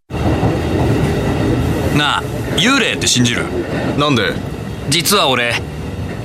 [1.97, 2.23] なあ
[2.55, 3.43] 幽霊って信じる？
[3.97, 4.31] なんで？
[4.87, 5.61] 実は俺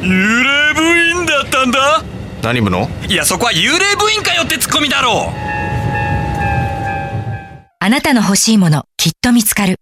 [0.01, 0.81] 幽霊部
[1.21, 2.05] 員だったんだ。
[2.41, 2.89] 何部の？
[3.09, 5.35] いやそこは幽霊部員かよってツッコミだろう。
[7.81, 9.75] あなたの欲しいものきっと見つかる。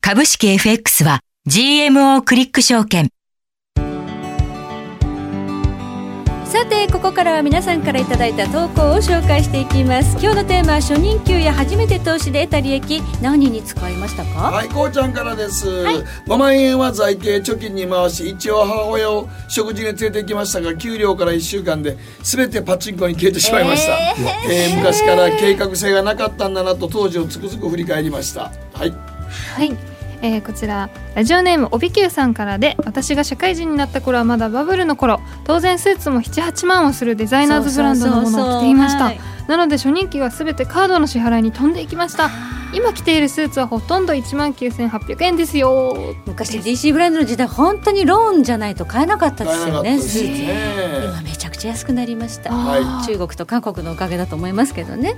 [0.00, 1.18] 株式 FX は
[1.48, 3.08] GMO クリック証券
[6.52, 10.18] ささてここからは皆さんからいただいた投稿を紹介していきます。
[10.20, 13.00] 今日のテーマは初任給や初めて投資で得た利益。
[13.22, 14.50] 何に使いましたか？
[14.50, 28.52] はいこうちゃんからです、はい、5万円は財形貯金に回し一応母親を食事に連れて行きましたが給料から1週間で全てパチンコに消えてしまいました、えー、えー、昔から計画性がなかったんだなと当時をつくづく振り返りました。
[28.74, 28.90] はい。
[29.56, 29.91] はい
[30.22, 39.12] えー、こちらラジオネームおびきゅうさんからで私が社会人になった頃はまだバブルの頃当然スーツも78万をするデザイナーズブランドのものを着ていました。
[39.48, 42.30] なので初任給は全てカードの支払いに飛んでいきました
[42.72, 46.14] 今着ているスーツはほとんど1万9800円ですよ。
[46.26, 55.16] 昔 DC ブランドの時代本当にローンじゃないと買えなかったですよねスーツ今めちゃくちゃ安くなりました、はい、中国と韓国のおかげだと思いますけどね。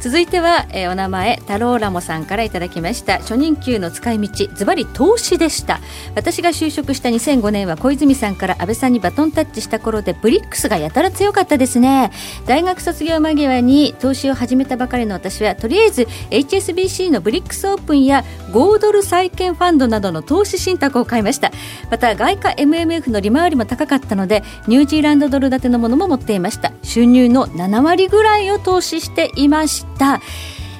[0.00, 3.18] 続いては、えー、お名前太郎ラモさんからいただきました。
[3.18, 5.80] 初任給の使い道ズバリ投資でした。
[6.14, 12.10] 私が就職した2005年は小泉さんから安倍さんにバトンタッチした頃でブリックスがやたら強かったですね。
[12.46, 21.52] 大学卒業間際に投資を始めたばかりの私はとりあえず HSBC のブリックスオープンや5ドル債券ファンドなどの投資信託を買いました。
[21.90, 26.72] また外貨 MMF の利回りも高かったのでニュージーランドドル建てのものも持っていました。
[26.82, 30.20] 収入の7割ぐらいを投資していました。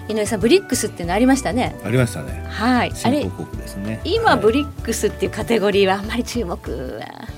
[0.08, 1.76] 井上さんブリックスっていうのありましたね。
[1.84, 2.44] ありましたね。
[2.48, 2.92] はい。
[3.02, 3.30] あれで
[3.66, 4.00] すね。
[4.04, 7.28] 今、ブリックスっていうカテゴリーはあんまり注目は。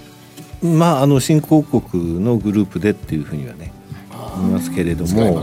[0.62, 3.72] まああの新興国のグループでっていうふうにはね
[4.10, 5.42] 思いますけれども、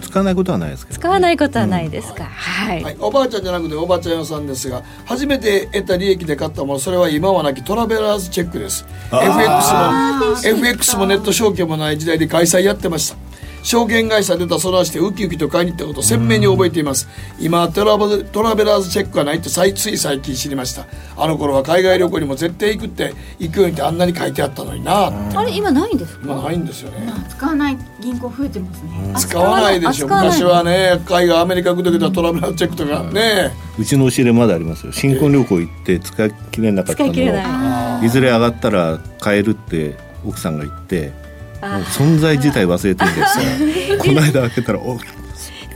[0.00, 8.86] 使わないことはないですけど、ね、使わないことはないですか、うん、はい、はい、おばあちゃんじゃなくておばあちゃん屋さんですが初めて得た利益で買ったものそれは今はなきトラベラーズチェックです。
[9.10, 13.27] FX も FX もネット証券もない時代で開催やってました
[13.68, 17.06] 証券会社出たそらしてウキウキと買いに行ったことを鮮明に覚えています。
[17.38, 17.98] 今トラ
[18.32, 20.86] トラベラーズチェックがないってつい最近知りました。
[21.18, 25.08] あの頃は海外旅行にも絶対行くって行くようにってあんなに書いてあったのにな
[25.38, 26.20] あれ今ないんですか？
[26.24, 27.12] 今ないんですよね。
[27.28, 29.14] 使わない銀行増えてますね。
[29.18, 30.08] 使わないでしょ。
[30.08, 33.50] 昔はね海外アメリカ行く時はトラベラーズチェックとかね。
[33.78, 34.92] うちの押し入れまだありますよ。
[34.94, 39.94] 新婚旅行行って使い切れなかったのをいずれ上がったら買えるって
[40.24, 41.27] 奥さんが言って
[41.60, 44.98] 存在自体忘れてるんですが この間開けたらお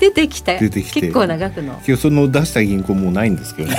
[0.02, 1.00] 出てきた出てきて。
[1.02, 1.80] 結構長くの。
[1.96, 3.78] その出した銀行もうないんですけど、ね、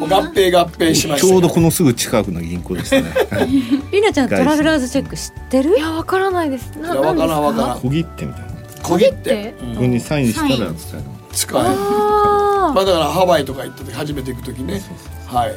[0.00, 3.04] 合併合併しましちょうどこのすぐ近くの銀行でしたね。
[3.92, 5.78] りなちゃんトラベラーズチェック知ってる？
[5.78, 6.72] いやわからないです。
[6.76, 8.48] いやわからんわからん小切手みたいな。
[8.82, 9.54] 小切手？
[9.74, 11.04] ここにサインしたら使える。
[11.32, 11.68] 使える。
[11.68, 14.82] まあだからハワイとか行った時初めて行く時ね。
[15.26, 15.52] はい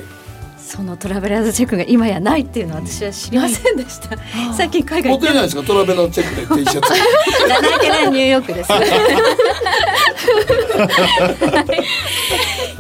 [0.66, 4.18] そのトラベラーズチェックが今やないっていうのは私は知りませんでした。
[4.58, 5.62] 最近海外持ってないですか？
[5.62, 6.90] トラベラーズチェックで T シャツ。
[7.48, 8.70] ないけないニューヨークです。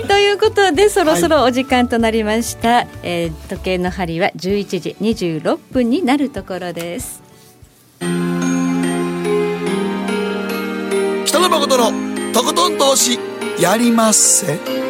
[0.08, 2.70] ということでそろそろお時間となりました。
[2.70, 7.22] はい、えー、時計の針は11時26分になるところです。
[11.26, 11.92] 北野誠の
[12.34, 13.20] とことん投資
[13.60, 14.85] やりまっせ。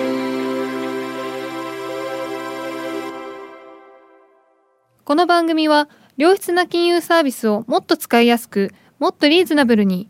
[5.06, 5.88] この番組は
[6.18, 10.10] 良質な金融サービスをもっと使いやすくもっとリーズナブルに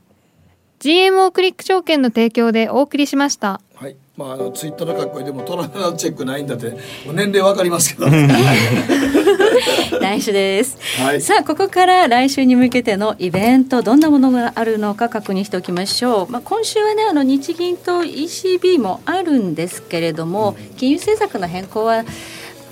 [0.79, 3.59] GMO クリック証券の提供でお送りしました。
[3.75, 3.97] はい。
[4.15, 6.77] まああのツイッターの格好でもトラベラーチェックないんだって
[7.11, 8.07] 年齢わかりますけど。
[9.99, 16.31] 来週です、はい、さあここから来週に向けてのイベントどんなものがあるのか確認しておきましょう。
[16.31, 22.05] まあ今週はねあの日銀と ECB もあるんですけれども、金融政策の変更はあん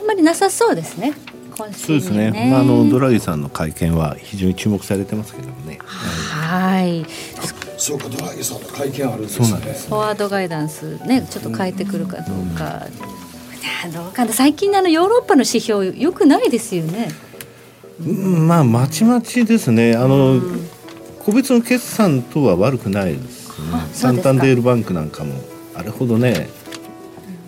[0.07, 1.11] まりなさそうですね。
[1.55, 5.79] そうですね、まあ、あのドラギさんの会見は非常に注目されてますけどもね。
[5.83, 7.05] はい。
[7.77, 9.47] そうかドラギさんの会見あるんですね。
[9.47, 12.87] フォワードガイダンスねちょっと変えてくるかどうか、
[13.85, 17.09] うん、どうか最近あのヨーロッパの指標よくないですよね。
[17.99, 19.95] まあまちまちですね。
[19.95, 20.41] あの、
[21.19, 23.67] 個別の決算とは悪くないですね。
[23.93, 25.35] サンタンデールバンクなんかも
[25.75, 26.49] あれほどね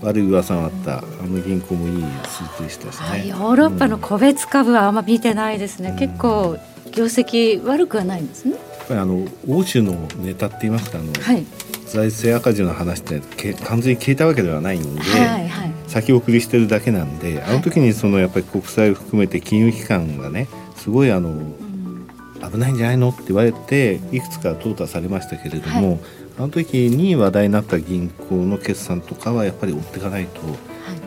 [0.05, 0.99] 悪い噂があった。
[0.99, 6.57] あの銀行もいい数字でしたしね、ヨーロッパの個別株はあんま見てないですね、うん、結構
[6.91, 8.51] 業績悪くはないんですね。
[8.53, 11.45] やっぱりあの欧州のネタって言いますかあの、はい、
[11.87, 22.07] 財政赤字の話って完全に消えたわけではないんで、はいはい、先送りしてるだけなんであの時にそのやっぱり国債を含めて金融機関がねすごいあの、うん、
[22.51, 23.09] 危ないんじゃないの？
[23.09, 25.99] って言われていくつか淘汰されましたけれども、はい
[26.37, 30.41] あの時に話題になった銀行の決算とかはやっぱり追っていかないと、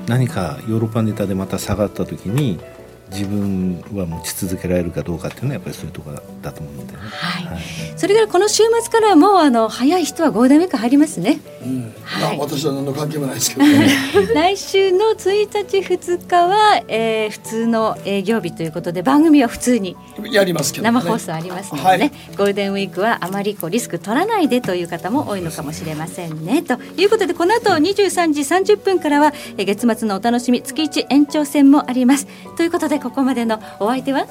[0.07, 2.59] 何かヨーロッパネタでまた下がった時に
[3.11, 7.63] 自分は持ち続けられるかどうかっていうのはやっぱりそういうところだと思うので、ね、はい、はい、
[7.97, 13.89] それからこの週末からもうあの早い人はゴールデンウィーク入りますね、うん、はい、私は何の関係もないですけど、ね、
[14.35, 19.97] 来週の1日2日は、えー、普通の営業日ということで番組は普通に
[20.31, 26.63] やりますけど、ね、生放送ありますのでね、はい、ゴールデンウィークはあまりこうリスク取らないでという方も多いのかもしれませんね。
[26.63, 32.27] ということでこの後23時30分からは月末のお楽しみ月1延長戦もあります。
[32.57, 34.27] ということでここまでのお相手は？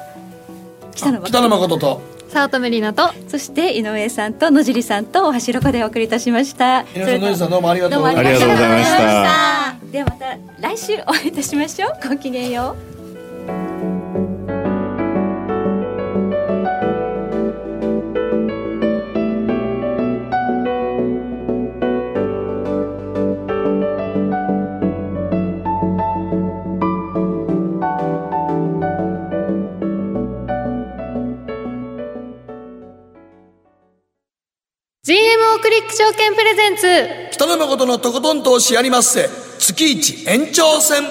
[0.94, 1.78] 北野誠。
[1.78, 2.00] と。
[2.30, 3.30] 早乙女里奈と。
[3.30, 6.80] そして井上さんと野尻さんとおはしろこでお送りいたしました。
[6.80, 8.46] 井上さん野尻さんどうもありがとうございました。
[9.90, 12.08] ではまた来週お会いいたしましょう。
[12.08, 12.97] ごきげんよう
[35.78, 36.82] リック証券プレゼンツ。
[37.30, 39.30] 北野誠のとことん投資やりまっせ。
[39.60, 41.04] 月一延長戦。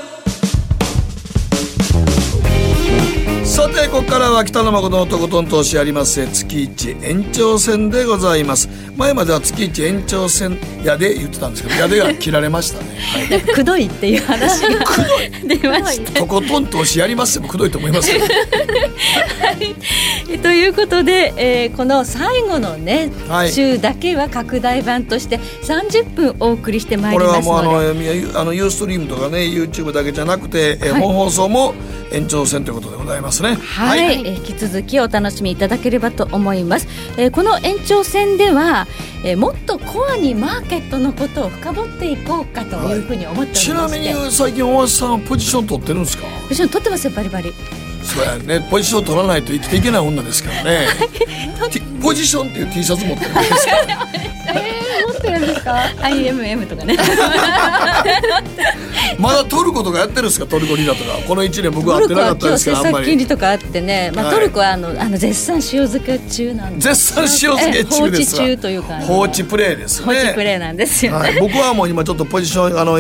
[3.46, 6.28] さてここからは北野誠のとことん投資やりまっせ。
[6.28, 8.68] 月一延長戦でございます。
[8.98, 12.86] 前までは月一延長戦やで言ってたんですけど やでが切られましたね、
[13.30, 14.70] はい、くどいっていう話が
[15.46, 16.20] 出ました。
[16.20, 18.18] とことん投資やりますもくどいと思います は
[20.34, 27.48] い、ということで、えー、この最後のね、はい、週だけは拡大版として30分お送りしてまいりますので。
[27.48, 31.76] これはもうあのあのユーストリームとかね YouTube だけじゃなくて、えー、本放送も
[32.12, 33.52] 延長戦ということでございますね。
[33.52, 36.88] ねはい、はい、え引き続きお楽しみいただければと思います、
[37.18, 38.87] えー、この延長戦では、
[39.24, 47.54] えー、もっとコアにマーケットのことを深掘っていこうかというふうに思っておりまして、はい、ちなみに最近大橋さんポジション取ってるんですかポジション取ってますよバリバリ
[48.08, 48.66] そうやね。
[48.70, 50.88] ポジション取らないと生きていけない女ですからね。
[52.02, 53.74] ポジションっていう T シャツ持ってるんですか？
[54.50, 56.96] えー、持ってるんですか？IMM とかね。
[59.20, 60.46] まだトルコとかやってるんですか？
[60.46, 61.18] トルコリラとか。
[61.28, 63.06] この1年僕は会ってなかったですからあんまり。
[63.08, 69.00] 金利とかあってね、まあ、トルコはあのあの絶賛塩漬け中なんで絶賛塩漬け中です放置中というか。
[69.02, 70.06] 放置プレイですね。
[70.06, 73.00] 放置プレイなんですよ、はい、僕はもう今ちょっとポジションあの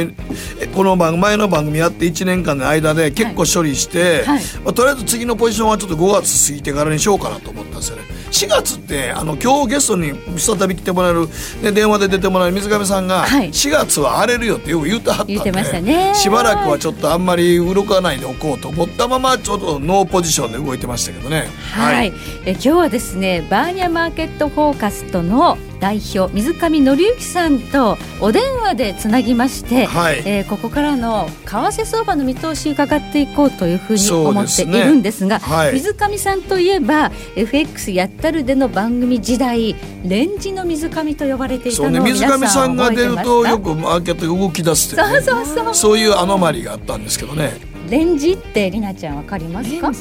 [0.73, 4.43] この番前の番組やって1年間の間で結構処理して、はい。
[4.65, 8.03] まあ、とりあえず次のポジションはちょっと5月過ぎてからにしようかなと思ったんですよね。
[8.31, 11.27] 4月ってあの今日ゲストに再び来てもらえる、
[11.61, 21.47] ね、電話で出てもらえる水上さんが、はい、4月は荒れるよってよく言ってはったんで、ね、しばらくはちょっとあんまり動かないでおこうと思ったままちょっとノーポジションで動いてましたけどね。
[21.73, 22.13] はい、はい、
[22.45, 45.75] え今日はですねバーニャマーケットフォーカスとの代表水上紀之さんとお電話でつなぎまして、はい、えー、ここからの為替相場の見通し伺っていこうというふうに思っているんですが、ねはい、水上さんといえば FX やったるでの番組時代レンジの水上と呼ばれていたのを、ね、水上さんが出るとよくマーケット動き出すって、ね、そうそうそう。
[45.75, 47.53] そういうアノマリがあったんですけどね。
[47.89, 49.91] レンジってりなちゃんわかりますか？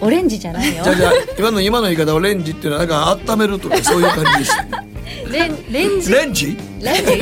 [0.00, 0.84] オレンジじゃないよ。
[0.84, 4.84] じゃじゃ今の今の言い方オレンジっていうのはなんか温めるとかそういう感じでした
[5.30, 6.12] レンレンジ？
[6.12, 6.56] レンジ？
[6.80, 7.12] レンジ。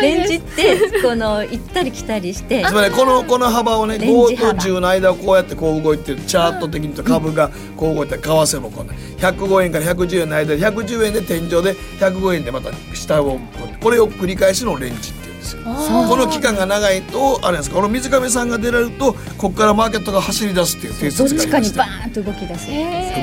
[0.00, 13.40] レンジってこの行ったり来たりしてつまりこのこの幅をね5と10の間をこうやってこう動いてるチャート的にと株がこう動いて為替もこうね105円から110円の間で110円で天井で105円でまた下を
[13.80, 15.12] これを繰り返しのレンジ
[15.44, 15.62] ですよ。
[16.08, 22.66] この期間が長いとあれですかこの水上さんが出られるとここからマーケットが走り出すっていう定説がありましどっちかにバーンと動き出す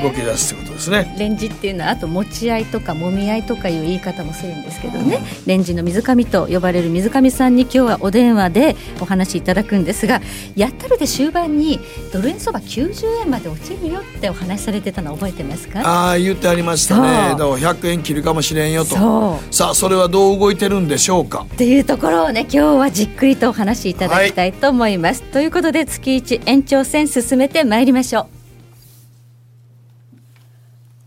[0.02, 1.16] 動き出すってことですね。
[1.18, 5.20] レンジっていうのはあと持ち合いとかもみ合いとかいう言い方もするんですけどね。
[5.46, 10.20] レンジの水上と呼ばれる水上さんに今日はお電話でお話しいただくんですが
[10.54, 11.80] やったるで終盤に
[12.12, 15.80] ドル円相場90円まで落ちるよってお話しされてたの覚えてますか？
[15.84, 17.30] ああ言ってありましたね。
[17.30, 19.38] だから100円切るかもしれんよと。
[19.50, 21.46] さあそれはどう動いてるんでしょうか？
[21.52, 28.26] っていうところをね今日はじっくりとお話しいただきたいと思います、はい、ということで月一延長戦進めてまいりましょう。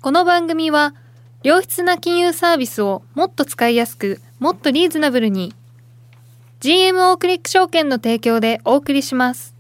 [0.02, 0.94] この番組は
[1.44, 5.54] 良質な金融サービスをもっと使いやすくもっとリーズナブルに。
[6.62, 9.54] GMO クリック証券の提供でお送りします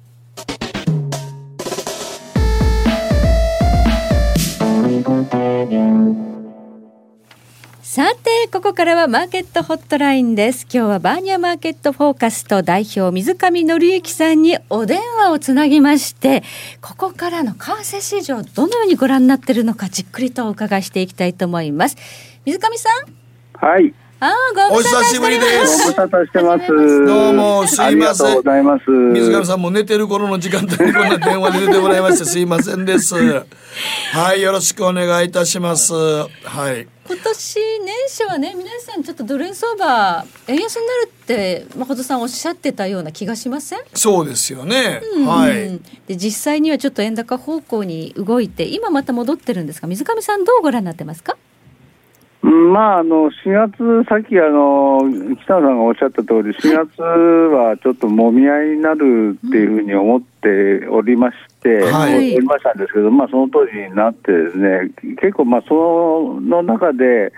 [7.96, 10.64] さてここからはマーケットホットラインです。
[10.64, 16.43] 今日はバーニャマーケットフォーカスと代表水上紀之さんにお電話をつなぎまして
[16.82, 21.96] ここからの為替市場どのようにご覧になっているのかじっくりとお伺いしていきたいと思います。
[22.43, 22.89] 水上さ
[23.64, 23.66] ん。
[23.66, 23.93] はい。
[24.28, 24.34] あ
[24.70, 25.84] ご無沙汰してりです。
[25.84, 27.06] ご無沙汰してます。
[27.06, 27.86] どうもすいません。
[27.86, 28.90] ありがとうございます。
[28.90, 33.16] 水上さんも寝てる頃の時間帯にこんな電話で出てもらいましてすいませんです。
[34.14, 35.94] はい、よろしくお願いいたします。
[35.94, 36.28] は
[36.72, 36.88] い。
[37.08, 43.80] 今年年初はね皆さんちょっとドル円相場円安になるって誠さんおっしゃってたような気がしません？
[43.94, 51.38] そうですよね、うん、はいで実際にはちょっと円高方向に動いて今また戻ってるんですが水上さんどうご覧になってますか？
[52.46, 55.02] まあ、あの4月、さっきあの
[55.43, 67.34] 北野さんがおっしゃった通り、4月はちょっともみ合いになるっていうふうに思っておりまして、はい、おりましたんですけど、まあ、その通りになってですね、結構、まあ、その中で、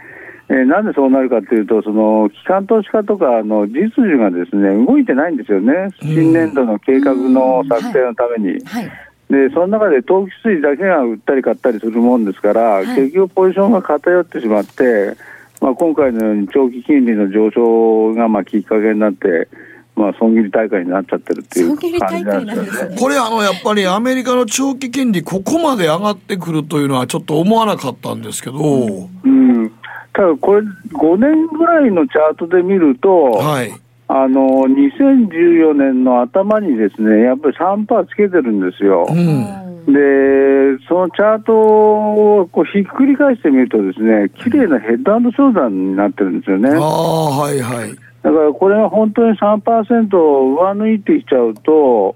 [0.49, 8.59] えー、なんでそうなるかというと、その機関投資家とかの実需がですね動いてないんですよね、新年度の計画の作成のために。
[8.65, 8.83] はい。
[8.83, 15.17] はいでその中で投機筋だけが売ったり買ったりするもんですから、はい、結局ポジションが偏ってしまって、
[15.59, 19.49] まあ、今回のように長期金利の上昇がまあきっかけになって、
[19.97, 22.95] まあ、損切り大会になっちゃってるっていう感じなんですよね。
[22.97, 28.59] これあのやっぱりアメリカの長期金利ここまで上がってくるというのはちょっと思わなかったんですけど。
[28.59, 29.71] うん、
[30.13, 33.73] ただこれ5年ぐらいのチャートで見ると、はい
[34.09, 39.05] あの2014年の頭にですねやっぱり3%つけてるんですよ。
[39.09, 46.69] うん、でそのチャートをこうひっくり返してみるとですね綺麗なヘッドショーダーになってるんですよね。
[46.69, 47.89] あはいはい、
[48.21, 52.15] だからこれが本当に3%を上抜いてきちゃうと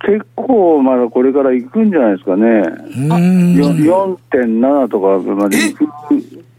[0.00, 2.62] 結構まだこれからいくんじゃないですかね。
[2.96, 5.86] 4.7とかまでいく。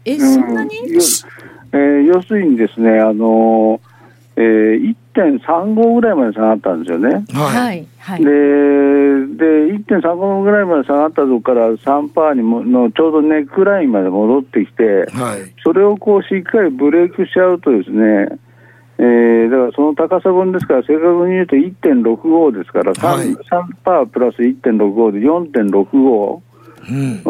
[0.06, 3.89] え、そんなに、うん、えー、要するにですね、あのー
[4.36, 7.24] えー、1.35ぐらいまで下がったんですよね。
[7.32, 7.86] はい。
[7.98, 18.38] はい、で、で、1.35ぐらいまで下がったとこから3%にものちょうどネックラインまで戻ってきて、はい、それをこうしっかりブレイクしちゃうとですね、
[18.98, 26.49] えー、だからその高さ分ですから、正確に言うと1.65ですから、3%, はい、3プラス1.65で4.65。
[26.88, 27.22] うん、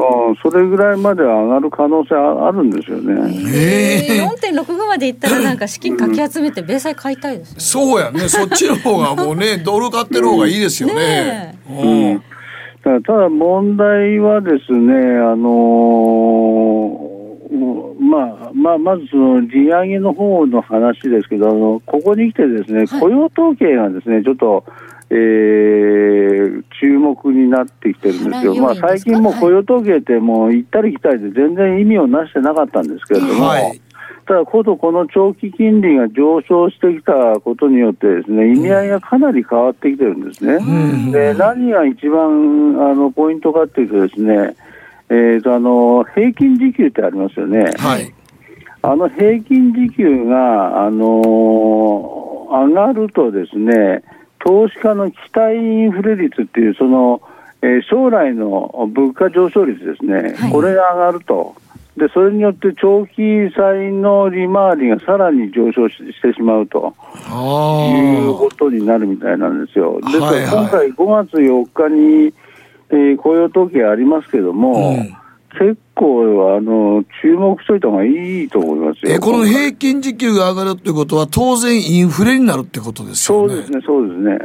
[0.42, 3.14] それぐらいまで上がる可能性あるんですよね。
[3.52, 8.28] えー、4.65までいったらなんか資金かき集めて米債買いたいです、ね、そうやね。
[8.28, 11.56] そっちの方がもうね ドル買ってる方がいいですよね。
[11.68, 12.22] ね
[12.84, 24.64] うん、ただ問題はですねあのー、まあまあ、まずその利上げの方の話ですけどあのここに来てですね雇用統計がですねちょっと
[25.12, 33.80] えー、注目になってきてるんですよ、まあ、最近も雇用統計ってもう行ったり来たりで全然意味をなしてなかったんですけれども、はい、
[34.26, 40.54] ただ、ことこの長期金利が上昇してきたことによってですね意味合いがかなり変わってきてるんですね。
[40.54, 44.54] うん、で何が一番あのポイントかっていうとですね、
[45.08, 47.72] えーと、あの平均時給ってありますよね。
[47.78, 48.14] はい、
[48.82, 54.04] あの平均時給が、あのー、上がるとですね
[54.50, 57.22] 投資家の期待インフレ率っていう、その、
[57.62, 61.54] えー、将来の物価上昇率ですね、はい、これが上がると。
[61.96, 66.94] でそれによって長期債の利回りがさらに上昇してしまうと
[67.92, 70.00] いうことになるみたいなんですよ。
[70.00, 72.34] ですから今回5月4日に、
[72.90, 75.19] えー、雇用統計ありますけども、うん
[75.58, 79.14] 結構あの注目しといた方がいいと思いますよ。
[79.14, 83.54] えこの平均時給が上がるってことは当然インフレになるってことですよね。
[83.54, 84.38] そうですね、そうですね。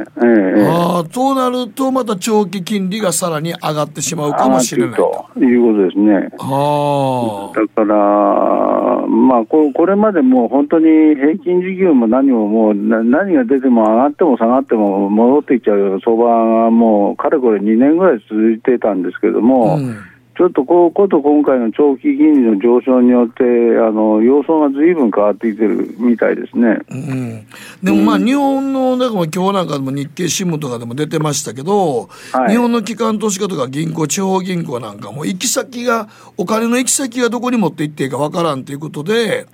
[0.56, 6.28] ええああ、となるとまた長期金利がさらに上がってしまうかもしれないということですね。
[6.38, 7.58] ああ。
[7.58, 16.24] だからまあここれまでもう本当に平均時給も何ももう何が出ても上がっても下がっても戻ってきちゃう相場
[16.64, 19.76] がもうかれこれ2年ぐらい続いてたんですけども。
[19.76, 19.96] うん
[20.36, 27.46] ちょっとこうこと今回の長期金利の上昇によって、あの様相がずいぶん変わってきてるみたいですね、うん、
[27.82, 39.46] でもまあ、日本の、だから今日なんかでも日経新聞とかでも出てましたけど、はい、日本の機関投資家とか銀行、地方銀行なんかも、行き先が、お金の行き先がどこに持って行っていいかわからんということで、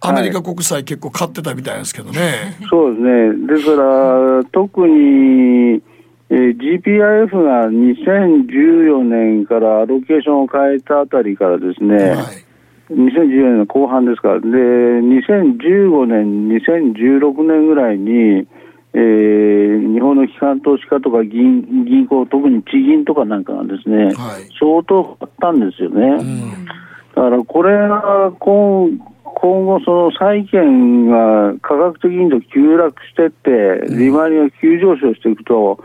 [0.00, 2.20] アメリカ国債結構買ってたみたいですけどね。
[2.20, 3.46] はい、そうですね。
[3.56, 5.82] ですから、特に、
[6.32, 18.48] えー、GPIF が2014年からアロケーションを変えたあたりからですね、はい、2014年の後半ですから、で2015年、2016年ぐらいに、
[18.94, 24.14] えー、日本の機関投資家とか銀銀行、特に地銀とかなんかがですね、はい、
[24.58, 26.16] 相当買ったんですよね。
[26.18, 26.64] うん、
[27.14, 28.88] だからこれが今
[29.34, 35.82] 今後、その債券が科学的にと急落していって、利回りが急上昇していくと、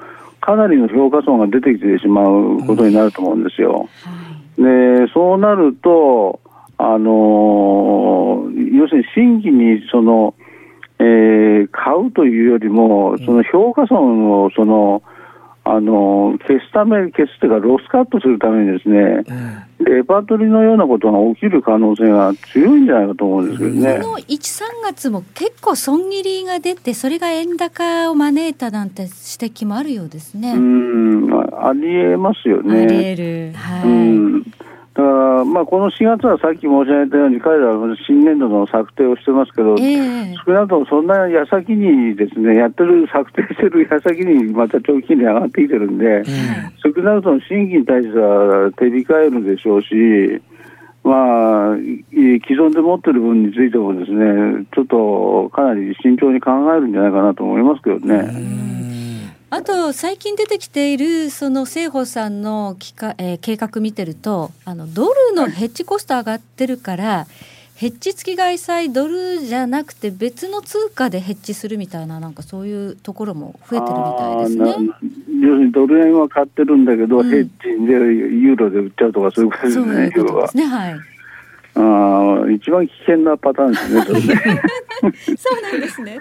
[0.47, 3.89] かなりの評価損が出てきてしまうことになると思うんですよ。
[4.57, 6.39] でそうなると、
[6.77, 10.35] あの、要するに新規にその、
[10.99, 15.03] えー、買うというよりも、その評価損をその、
[15.69, 19.23] あの消すため、消すというか、ロスカットするためにですね、
[19.79, 23.99] うん、レパートリーのようなことが起きる可能性が強いんじゃないかと思うんですけどね。
[24.01, 30.53] この1、3月も結構損切りが出て、それが円高を招いたなんて指摘もあるようですね。
[30.53, 32.83] うん、ありえますよね。
[32.83, 33.51] ありえる。
[33.53, 33.89] はい。
[33.89, 34.43] うん
[34.97, 46.23] だからまあこの4月はさっき申し上げたように、彼らは新年度の策定をしてますけど、えー、少なくともそんな矢先にですね、やってる、策定してる矢先にまた長期金利上がってきてるんで、
[46.83, 50.41] 少なくとも新規に対しては手控えるでしょうし、
[51.03, 58.96] まあ、既存で持ってる分についてもですね、ちょっとかなり慎重に考えるんじゃないかなと思いますけどね。
[59.49, 67.27] あと最近出てきているその政保さんのきか、えー、計画見てるとあのドルのヘッジコスト上がってるから、
[67.77, 74.89] ヘッジ付き外債ドルじゃなくて別の通貨でヘッジするみたいななんかそういうところも増えてるみたいですね。
[75.39, 79.85] 要するにドル円は買ってるんだけど、うん、ヘッジでユーロで売っちゃうとかそういうことですね。
[79.85, 80.65] そういうことですね。
[80.65, 80.95] はい。
[81.79, 84.01] あ一番危険なパターンですね。
[85.37, 86.19] そ そうなんですね。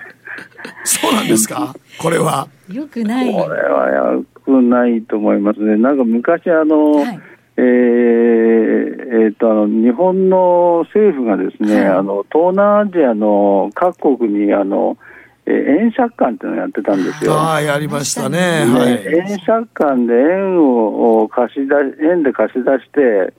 [0.85, 1.75] そうなんですか？
[1.99, 2.47] これは。
[2.71, 3.33] よくない。
[3.33, 5.77] これはよくないと思いますね。
[5.77, 7.21] なんか昔あの、はい、
[7.57, 14.99] えー、えー、とあの日本の政府がですね、はい、あの東南アジアの各国にあの
[15.47, 17.33] え円借款っていうのをやってたんですよ。
[17.33, 18.67] ああ、やりましたね。
[18.67, 21.75] はい、円借款で円を貸し出
[22.13, 23.33] 円で貸し出して、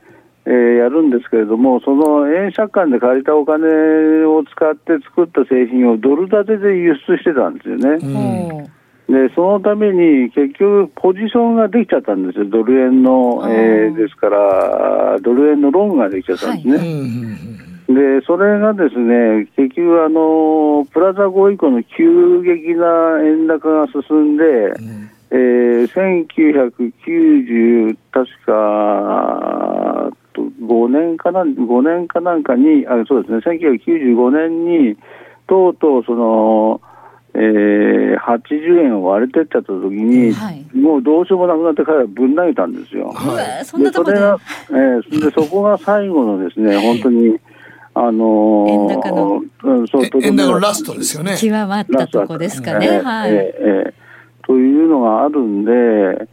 [0.49, 3.67] えー、やるんですけれども、その円借款で借りたお金
[4.23, 8.69] を使って作った製品をドル建てで輸出してたんですよね。
[9.09, 16.77] うん、でそのために結局、ポジションができちゃったんですよ、ドル円の、えー、ですから、ドル円のローンができちゃったんですね。
[17.87, 25.07] でそれがですね結局あの、プラザ合意後の急激な円高が進んで、うん。
[25.29, 28.53] えー、1990、確か
[30.41, 34.97] 5年かな、5年かなんかに、あそうですね、1995年に、
[35.47, 36.81] とうとうその、
[37.33, 43.09] えー、80円を割れてっちゃった時に、はい、もうどうしようもなくなって彼はぶん投げたんですよ。
[43.09, 43.91] はい、そで。
[43.91, 44.37] それが、
[44.69, 47.39] えー、でそこが最後のですね、本当に、
[47.93, 51.37] あのー、円高の、うん、そう円高のラストですよね。
[51.37, 53.01] 極まったとこですかね。
[53.01, 56.27] はい、えーえー、というのがあるんで、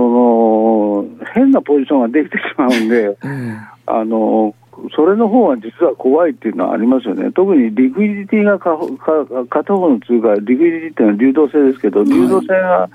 [0.00, 3.56] その変なポジションができてしまうんで、う ん、
[3.86, 4.54] あの
[4.96, 12.88] それの方が実は怖いっていうのはありますよね、特にリクイディティがかか片方の通貨、リクイディティっていうのは流動性ですけど、流動性が、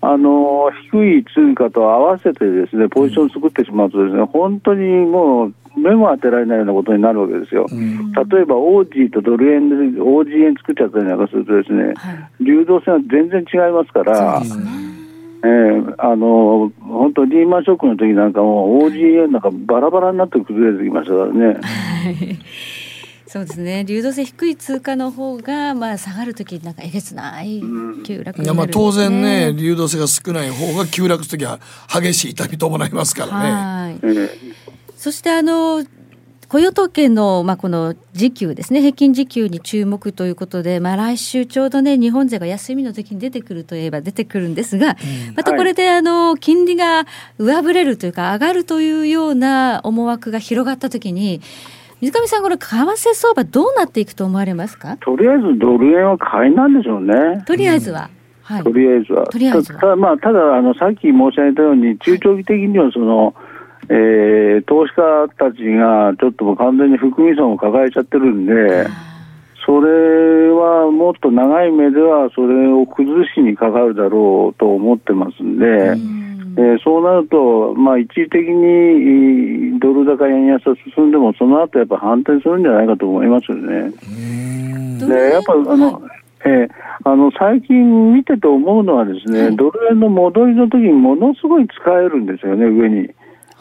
[0.00, 7.66] あの低い通貨と合わせてですねポジションを作ってしまうとですね、本当にもう目も当てられないようなことになるわけですよ。
[7.68, 14.40] 例えば、オージーとドル円で、オージー円作っちゃったりなんかするとですね、はい、流動性は全然違いますから、
[15.42, 21.60] えー、あの本当、リーマンショックの時なんかも、OGA なんかバラバラになって崩れてきましたからね。
[23.28, 23.84] そうですね。
[23.84, 27.60] 流動性低い通貨の方がまあ下がるときなんかえげつない
[28.04, 31.60] 急落、ね、いやまあ当然ね流動性が少ない方が急落するときは
[31.92, 33.50] 激しい痛み伴いますからね。
[33.50, 34.20] はい、
[34.96, 35.84] そしてあの
[36.48, 47.04] 雇用統計の、まあ、この時給ですね、平均時給に注目ということで、まあ、来週ちょうどね、日本勢が休みの時に出てくるといえば出てくるんですが、うん、またこれで、あの、金利が
[47.38, 51.40] 上振れるというか、上がるというような思惑が広がったときに、
[52.00, 54.98] 水上さん、これ、為替相場、どうなっていくと思われますか？
[55.00, 57.42] とりあえずドル円は買いなんでしょうね。
[57.44, 58.08] とりあえずは。
[58.48, 59.26] うん、はい、とりあえずは。
[59.26, 59.80] とりあえずは。
[59.80, 63.34] ただ、まあ、ただあのさっき申し上げたように、中長期的にはその、はい
[63.88, 68.88] えー、投資家たちがちょっともう完全に含み損を抱えちゃってるんで、
[69.64, 83.92] それはもっと長い目ではそれを崩しにかかるだろうと思ってますんで、んえー、そうなると、まあ、一時的にドル高円安が進んでも、その後やっぱ反転するんじゃないかと思いますよね。
[85.06, 86.02] でやっぱあの、
[86.46, 86.68] えー、
[87.04, 93.10] あの最近見てて思うのはですね、ドル円の戻りの時にものすごい使えるんですよね、上に。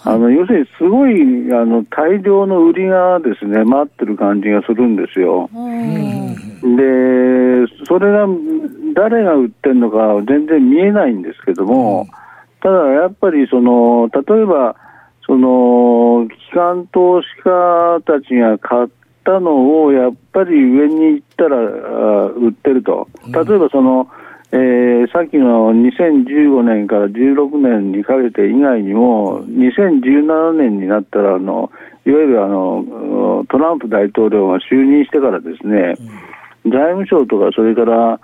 [0.03, 1.13] あの要するにすごい
[1.53, 5.49] あの大量の売りがですね待ってる感じがするんですよ。
[6.61, 8.27] で、それが
[8.93, 9.97] 誰が売ってるのか
[10.27, 12.07] 全然見えないんですけども、
[12.61, 14.75] ただやっぱりその例えば
[15.25, 18.87] その機関投資家たちが買っ
[19.23, 23.07] たのをやっぱり上に行ったら売ってると。
[23.27, 24.24] 例えばその、え
[24.55, 31.69] えー、さっきの2015年から16年にかけて以外にも、2017年になったらあの、
[32.05, 35.95] いわゆるあのトランプ大統領が就任してからですね、
[36.63, 38.19] うん、財務省とか、それから、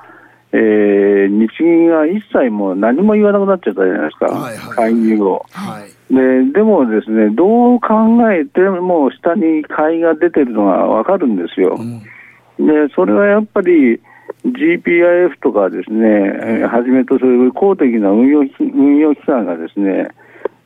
[0.53, 5.45] えー、日銀が一切もう何も言わなくなっちゃったじゃないですか、はいはい、介入を。
[5.51, 6.17] はいで
[6.51, 11.77] でもですね、どう考えても下に買いが出てるのが分かるんですよ。
[11.79, 14.01] うん、でそれはやっぱり
[14.45, 20.09] GPIF とかですね、はじめとする公的な運用運用機関がですね、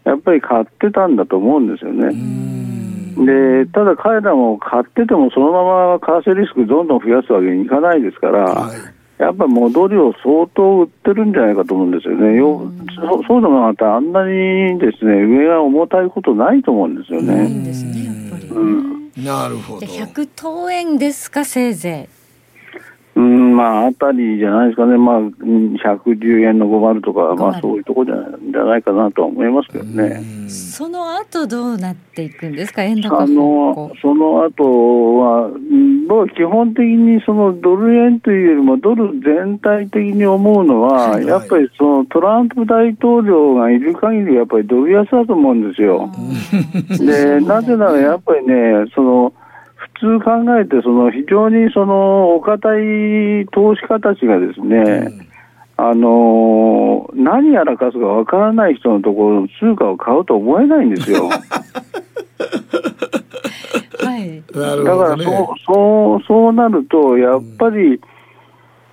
[0.05, 2.09] やっぱり買ってたんだと思うんですよね。
[3.15, 12.37] でただ彼らも買っててもそのまま為替リスクどんどん増やすわけにいかないですから、はい、やっぱり戻りを相当売ってるんじゃないかと思うんですよね。
[12.37, 17.47] よそそうでもなかったらあんなにですね上が重たいことないと思うんですよね。
[19.17, 19.85] なるほど。
[19.85, 22.24] 100等円ですかせいぜい。
[23.15, 30.21] うん、まあ、あたりじゃないですかね、まあ、110円の5丸とか、まあ、そういうところじゃじゃないかなとは思いますけどね。
[30.49, 35.49] その後どうなっていくんですか、円高あのその後は、
[36.09, 46.11] 僕は基本的にそのドル円というよりも、ドル全体的に思うのは、はい、やっぱりそのトランプ大統領がいる限り、やっぱりドル安だと思うんですよ。
[46.99, 49.44] でなぜならやっぱりね、その普
[49.99, 52.75] 通考えて、その非常にそのお堅
[53.41, 55.27] い投資家たちがですね、うん、
[55.77, 61.29] あの何やらかすかわからない人のところの通貨を買うと思えないんですよ。
[64.03, 67.99] はい、だからそうそうそうなると、やっぱり、うん、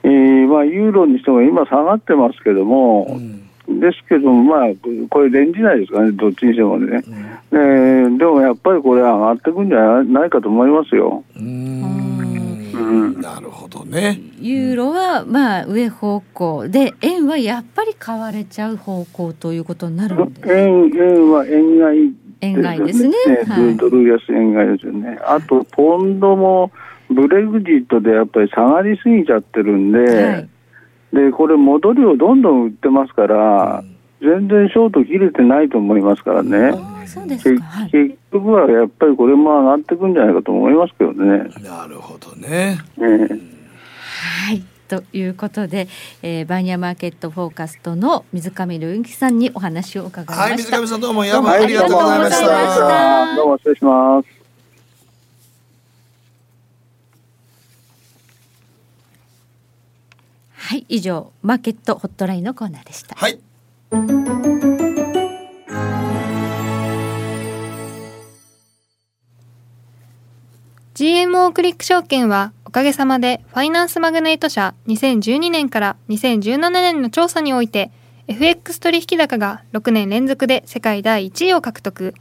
[0.04, 4.68] えー、まあ、ユーロにしても今下がってますけども、うんですけども、まあ、
[5.08, 11.22] これ、レンジ内ですかね、どっちにしてもね、うん、えー、でもやっぱりこれ、上がっていくんじゃないかと思いますよ。
[11.36, 12.12] うん。
[13.20, 14.20] なるほどね。
[14.40, 23.14] ユーロはまあ上方向で、円はやっぱり買われちゃう方向ということになるんです円円は円買い、円買いですね。
[23.46, 25.18] はい、ドル安円買いですよね。
[25.24, 26.72] あと、ポンドも
[27.08, 30.48] ブレグジットでやっぱり下がりすぎちゃってるんで、はい
[31.12, 33.84] でこれ、戻りをどんどん売ってますから、
[34.20, 36.72] 全然ショート切れてないと思いますからね、
[37.02, 41.50] 結局はやっぱりこれも上がっていくんじゃないかと思いますけどね。
[41.60, 43.28] なるほどね、ね
[44.46, 45.88] はいということで、
[46.22, 50.42] えー、バンヤマーケットフォーカストの水上良之さんにお話を伺いました。
[50.42, 51.30] はい、水上さんどうもあり
[51.72, 53.34] がとうございました。
[53.34, 54.41] どうも失礼します。
[60.72, 63.14] はい以上マーケットホットラインのコーナーでした。
[63.14, 63.38] はい。
[70.94, 77.90] GMO クリック証券はおかげさまでファイナンスマグネイト社2012年から2017年の調査において
[78.28, 82.14] FX 取引高が6年連続で世界第1位を獲得。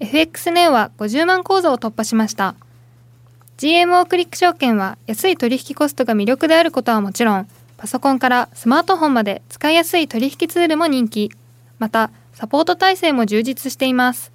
[0.00, 2.54] FX ネオは50万口座を突破しました。
[3.58, 7.48] GMO クリック証券は安い取引コストが魅力であることはもちろん
[7.78, 11.30] パソコンからスマートフォンまで使いやすい取引ツールも人気。
[11.78, 14.32] また、サポート体制も充実しています。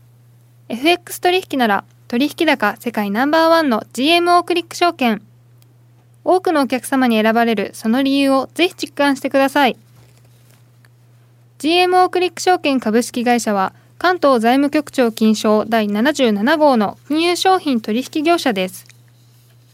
[0.69, 5.21] FX 取引なら取引高世界ナンバーワンの GMO クリック証券。
[6.23, 9.75] 多くのお客様に選ばれるその理由をぜひ実感してください。
[11.59, 18.85] GMO クリック証券株式会社は関東財務局長金賞第77号の金融商品取引業者です。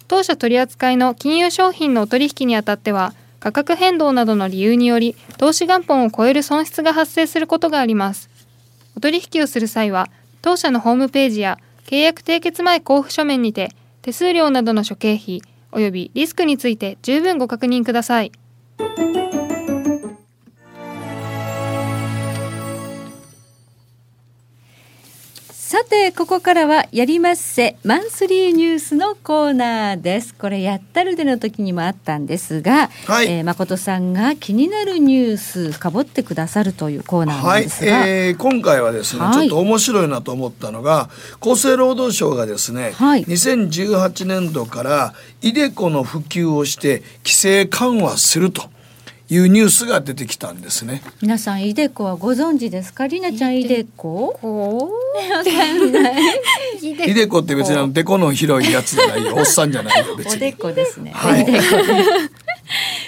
[0.08, 8.30] 当社取扱いの金融商品のお取引にあたっては価格変動などの理由により投資元本を超える損失が発生することがあります
[8.95, 10.10] お取引をする際は
[10.41, 13.72] 当社のホームページや契約締結前交付書面にて
[14.02, 15.41] 手数料などの諸経費
[15.72, 18.32] 及びリスクについて十分ご確認ください。
[25.70, 30.34] さてここからはやりますせマンスリーニュースのコーナーです。
[30.34, 33.28] これやったるでの時にもあったんですが、はい。
[33.28, 38.10] えー、誠さんが気になるニュース深掘ってくださるというコーナーなんですが、はい。
[38.10, 45.14] えー、今回はですね、はい、ちょっと面白いなと思ったのが厚生労働省がですね、はい、2018年度から
[45.44, 48.72] イデコの普及をして規制緩和すると。
[49.31, 51.01] いうニュースが出てきたんですね。
[51.22, 53.06] 皆さんイデコはご存知ですか？
[53.07, 54.27] りなちゃんイデコ？
[54.41, 56.23] わかんない。
[56.81, 59.35] イデコって別にあのデコの広いやつじゃないよ。
[59.38, 60.35] おっさんじゃないよ別に。
[60.35, 61.11] おでこですね。
[61.14, 61.45] はい。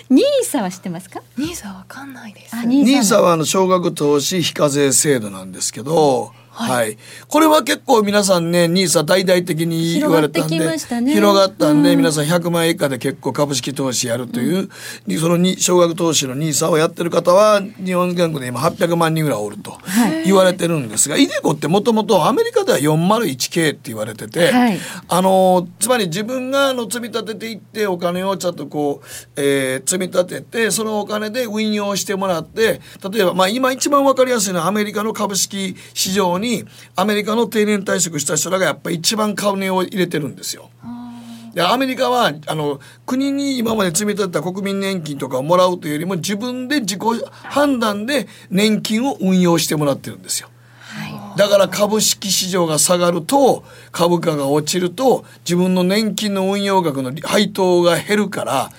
[0.10, 1.22] ニーサは知ってますか？
[1.38, 2.66] ニーサわかんないです。
[2.68, 6.34] ニーサはあの少額投資非課税制度なんですけど。
[6.62, 6.98] はい、
[7.28, 10.56] これは結構皆さんねニーサ大々的に言われたんで
[11.14, 14.70] 広が、ったんで、うん、皆さん100万円以下で結構株式投資やるという、
[15.08, 19.78] うん、そのに少額投資のニーサをやってる方は日本全国で今800万人ぐらいおると
[20.26, 24.78] 言われてるんですが、はい、イデコってもともとアメリカでは 401K って言われてて、はい、
[25.08, 32.82] あのつまり自分があの積み立てていってお金をちょっとこう、えー、積み立ててそのお金で運用してもらって
[33.12, 36.66] 例えばまあ今一番わかりやすいのはアメリカの株式市場にに
[36.96, 40.70] アメリカの定年退職した人らがやっぱり一番金を入れてるんですよ。
[41.54, 47.00] でアメリカはあの国に今まで積み立てた国民年金とかをもらうというよりも自分で自己
[47.44, 50.50] 判断で年金を運用してもらってるんですよ。
[51.42, 58.70] だから株式市場が下がると株価が落ちると自分の年金の運用額の配当が減るから。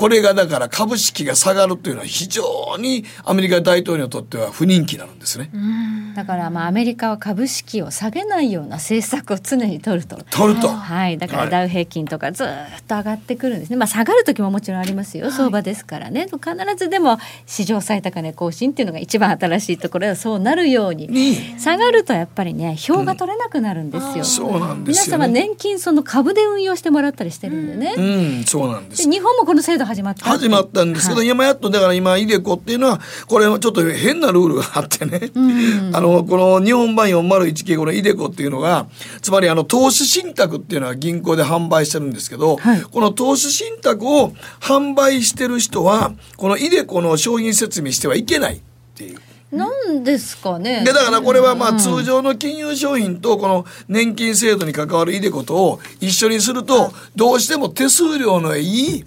[0.00, 5.50] これがだから株式が下がるというのは非常にアメリカ大統領にとっては不人気なんですね。
[6.16, 10.16] だからまあアメリカは株式を下げないような政策を常に取ると。
[10.30, 10.68] 取ると。
[10.68, 11.18] はい。
[11.18, 12.46] だからダウ平均とかずっ
[12.88, 13.76] と上がってくるんですね。
[13.76, 15.30] まあ下がる時ももちろんありますよ。
[15.30, 16.28] 相場ですからね。
[16.30, 16.40] 必
[16.76, 21.10] ずでも史上最高値更新っていうのが一番新しいところでそうなるように。
[21.58, 24.14] 下がるとやっぱりね票が取れなくなるんですよ。
[24.16, 27.94] うん、そうなんです、ね、皆様年金その株で運用してもらったりしてるんでね。
[27.96, 29.08] うん、そうなんです。
[29.08, 35.40] 日本もこの制度始まった始まったんですけど、はい、今やっとだから今イデコっていうのはこれちょっと変なルールがあってね、う
[35.90, 38.86] ん、あのこの日本版401系このイデコっていうのが
[39.22, 48.60] つまりあの投資信託っていうのは銀行で販売してるんですけど、はい、この投資信託を販売してる人はこのイデコの商品説明してはいけないっ
[48.94, 49.20] ていう。
[49.52, 50.84] なんですかね。
[50.84, 59.04] でだからこれはまあ通常の金融商品とこの年金制度に関わるイデコとを一緒にするとどうしても手数料のいい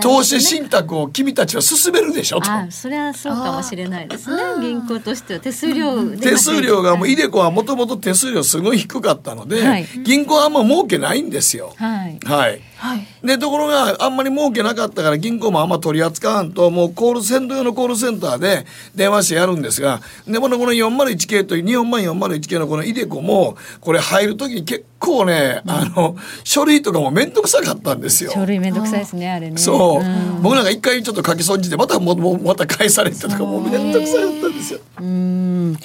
[0.00, 2.50] 投資信託を君たちは進めるでしょと。
[2.70, 4.42] それはそうかもしれないですね。
[4.60, 11.72] 銀行としては手数料手数料がもうイデコはもともと手数料すごい低かったので、はい、銀行はあんま儲けないんですよ。
[11.76, 12.18] はい。
[12.24, 12.60] はい。
[12.84, 28.32] はい、でところがあんまり儲けなかったから銀行もあんま取り扱わんともうコールセンター用のコールセンターで電話してやるんですがでこのこの401系という日本版401系のこのイデコもこれ入る時に結構ね、うん、あの書類とかも面倒くさかったんですよ。
[28.32, 29.56] 書類面倒くさいですねあれね。
[29.56, 34.80] そう、うん、僕なんか一回ちょっと書き損じてまたももまた返されてとかもう面倒くさかったんですよ。
[35.00, 35.78] うん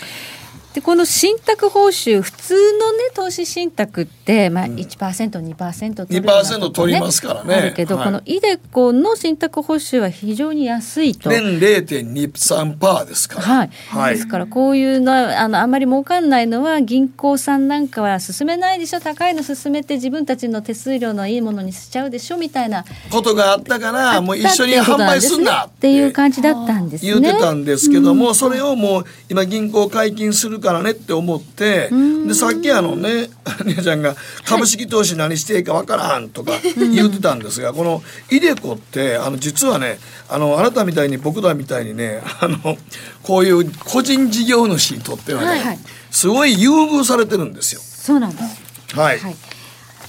[0.74, 7.56] でこの信託報酬普通のね投資信託って、まあ、1%、うん、2%取る、ね、2%取りますからね。
[7.56, 11.30] あるけど、はい、このイデコの信託報酬は非常に安いと。
[11.30, 19.00] 年0.23%ですから、はい、はい、ですからこういうのあのあんまり儲かんないのは銀行さんなんかは進めないでしょ。
[19.00, 22.86] 高いの進めて自分たちの手数料のいいものにしちゃうでしょみたいな。
[23.12, 27.12] ことがあったからもう一緒に販売すんなっていう感じだったんですね。
[27.12, 31.90] 言ってたんですけども、うん、それをもう今銀行解禁するからねって思って
[32.28, 33.30] でさっきあのね
[33.66, 34.16] 姉ちゃんが
[34.46, 42.78] 株式投資何していいかわからんとか 言ってたんですが、このイデコってあの実はねあのあなたみたいに僕らみたいにねあの
[43.24, 45.80] こういう個人事業主にとってはね、はいはい、
[46.12, 47.82] すごい優遇されてるんですよ。
[47.84, 48.98] そうなんです。
[48.98, 49.36] はい、はい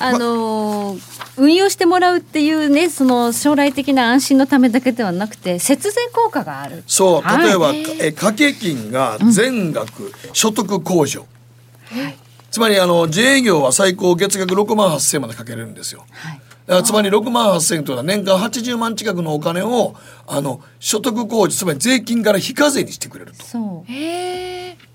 [0.00, 6.84] あのー運用してもらうっていうねその将来的な安心のためだけではなくて節税効果がある。
[6.86, 11.26] そう例えば、はい、え掛け金が全額所得控除、
[11.86, 12.16] はい、
[12.50, 16.04] つまりあの自営業は最高月額6万8,000までかけれるんですよ。
[16.10, 16.40] はい
[16.84, 19.94] つまり6万8,000というのは年間80万近くのお金を
[20.26, 23.44] あの所得控除つまり税金から非課税にしてくれると。
[23.44, 23.90] そう。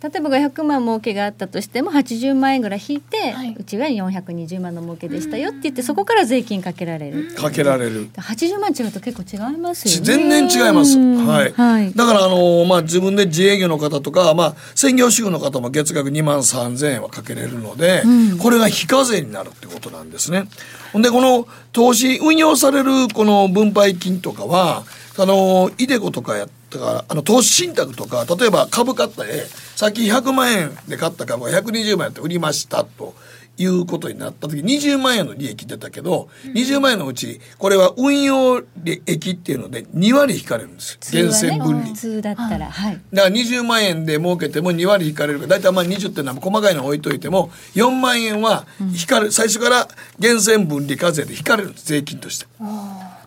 [0.05, 7.33] 例えば500万儲けがあったとしても80万円ぐらい引いて、はい、うちは420万の儲けでしたよって言ってそこから税金かけられる。
[7.33, 8.09] かけられる。
[8.11, 10.05] 80万違うと結構違いますよね。
[10.05, 20.47] 全然違います、はい、はい、だからあの、まあ、自分で自営業の方とか、まあ、専業主婦の方も月額2万3000円はかけれるので、うん、これが非課税になるってことなんですね
[20.95, 24.85] ほんでこの投資運用されるこの分配金とかは
[25.17, 29.45] あのイデコとかやったからあの投資信託とか例えば株買ったで
[29.75, 33.13] さっき100万円で買った株が120万円って売りましたと。
[33.57, 49.87] いうことになった時20万円の利益出たけど、うん、20万円のうちこれは運用利益っていうので2割引かれるんです源泉分離、普通だったら、はい、だから20万円で儲けても2割引かれるから大体まあ20っていうのは細かいの置いといても4万円は引かれる、最初から
[50.19, 52.47] 源泉分離課税で引かれるんです税金として。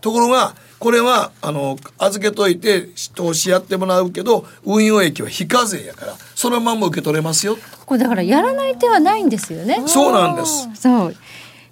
[0.01, 7.59] ところがこれはあの預けといて投資やってもらうけど運用益は非課税やからそのまま受け取れますよ。
[7.85, 9.83] これだからやらない手はないんですよね。
[9.87, 10.69] そうなんです。
[10.75, 11.17] そう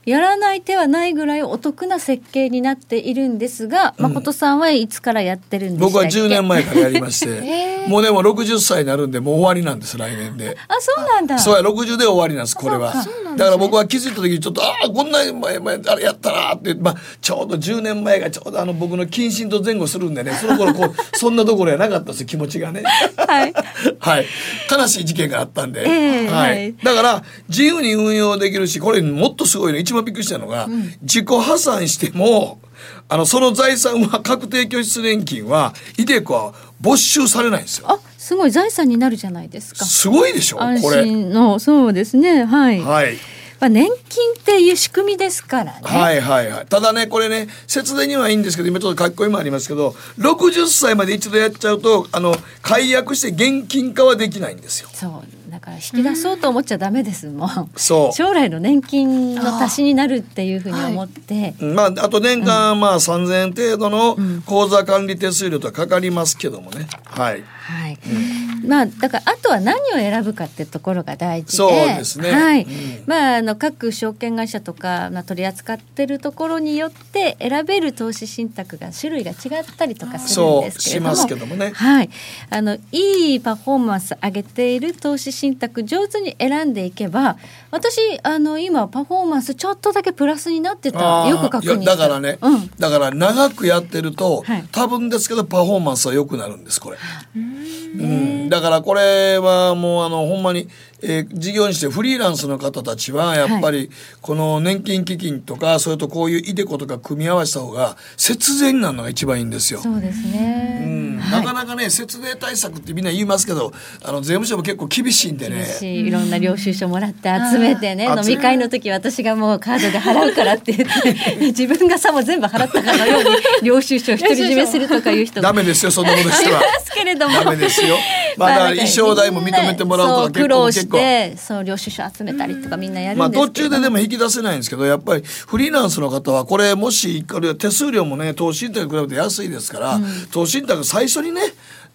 [0.06, 10.56] やらない手はないぐらいお得な設計になっているんですが、うん、誠さんはいつからやってるんですか僕は10年前からやりまして、 えー、もうでも60歳になるんでもう終わりなんです来年で。
[10.68, 11.36] あそうなんだ。
[11.40, 13.00] そうや60で終わりなんですこれは、ね、
[13.36, 20.32] だから僕は気づいた時にちょっとああこんな前前あれやったなって、まあ、ちょうど10年前がちょうどあの僕の謹慎と前後するんでね。
[20.40, 22.84] その頃こう そんなところやなかったです気持ちがね。
[23.16, 23.52] はい、
[23.98, 24.26] はい、
[24.70, 29.78] 悲しい事件があったんで、えー、はい、だから自由に運用できるしこれもっとすごいの。
[29.78, 32.60] 一番びっくりしたのが、うん、自己破産しても
[33.08, 37.90] あのその財産は確定拠出年金はイデコは没収されないんですよ。
[37.90, 39.84] あすごい財産になるじゃないですか。
[39.84, 41.04] すごいでしょこれ。
[41.08, 42.80] のそうですねはい。
[42.80, 43.16] はい。
[43.60, 45.80] まあ、年金っていう仕組みですからね。
[45.82, 46.66] はいはいはい。
[46.66, 54.90] ただね、これね、節電にはいいんですけど、今ちょっと書き込みもありますけど、60歳まで一度やっちゃうと、あの、解約して現金化はできないんですよ。
[54.92, 55.45] そう。
[55.56, 57.70] だから引き出そうと思っちゃダメですもん。
[57.76, 58.14] そう。
[58.14, 61.34] 将来の年金の足しになるっていうふうに思って。
[61.34, 66.86] はい、まあ、あと年間、まあ3000円程度の口座管理手数料とかかりますけどもね。
[67.06, 67.42] はい。
[67.42, 67.98] はい。
[68.06, 72.68] うんまあだからあとは何を選ぶかっていうところが大事でそうですね、はい、うん、
[73.06, 82.10] まああの各証券会社とか、まあ、取り扱ってるところによって選べる投資信託が種類が違ったりとかするんですけれどもしますけどもね、はい、
[82.50, 85.45] あのいいパフォーマンス上げている投資信託
[85.84, 87.36] 上手に選んでいけば
[87.70, 91.28] 私あの今パフォーマンスちょっとだけプラスになってた。
[91.28, 96.98] よく確認だからね、うん、だから長くやってると、はい、多分ですけどパフォーマンスは良くなるんですこれ。
[97.34, 98.48] うん。
[98.48, 100.68] だからこれはもうあのほんまに
[101.02, 103.90] えー、事業にしてフリーランスの方たちはやっぱり
[104.20, 109.80] この年金基金とかそれとこういうイデコとか組み合わせた方が節税になるのが一番いいんですよ。
[109.80, 115.66] そうですね、うん、はい、なかなかね節税対策ってみんな言いますけどあの税務署も結構厳しいんでね。
[115.82, 116.10] い。
[116.10, 123.22] ろんな領収書もらって集めてね飲み会の時私がもうカードで払うからって言って 自分がさも全部払ったかのよう
[123.62, 126.60] に領収書を独り占めするとかいう人ダメですよそんなことしては。
[126.78, 127.34] ますけれども。
[127.44, 127.96] ダメですよ。
[128.36, 130.98] まあだ衣装代も認めてもらうとか結構結構。
[131.36, 137.24] そう領収書集めたりとかみんなやるんですけど、まあ、途中ででも引き出せないんですけどやっぱりフリーランスの方はこれもし
[137.58, 141.40] 手数料もね投資信託に比べて安いですから、うん、投資信託最初にね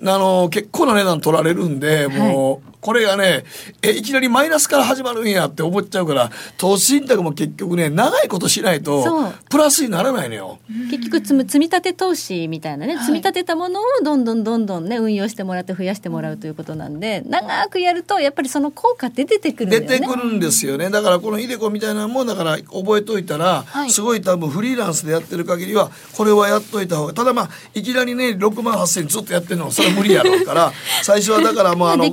[0.04, 3.46] あの結構な値段取られるんでもう、はいこれがね
[3.84, 10.60] えいきなりマイナスから始まるんやって思っちゃうから投資信託も結局ね長いことしないとプラスにならないのよ。
[10.90, 19.88] 結局積み立て投資みたいなね、はい、積み立てたものをどんどんどんどんね運用してもらって増やしてもらうということなんで長くやるとやっぱりその効果って出てくるんだよね。
[19.88, 20.90] 出てくるんですよね。
[20.90, 30.74] だからこのイデコみたいなのもだから覚えといたら、はい、すごい多分フリーランスでやってる限りはこれはやっといた方がただまあいきなりね6万8,000ずっとやってるのはそれは無理やろうから
[31.04, 32.06] 最初はだからもうあの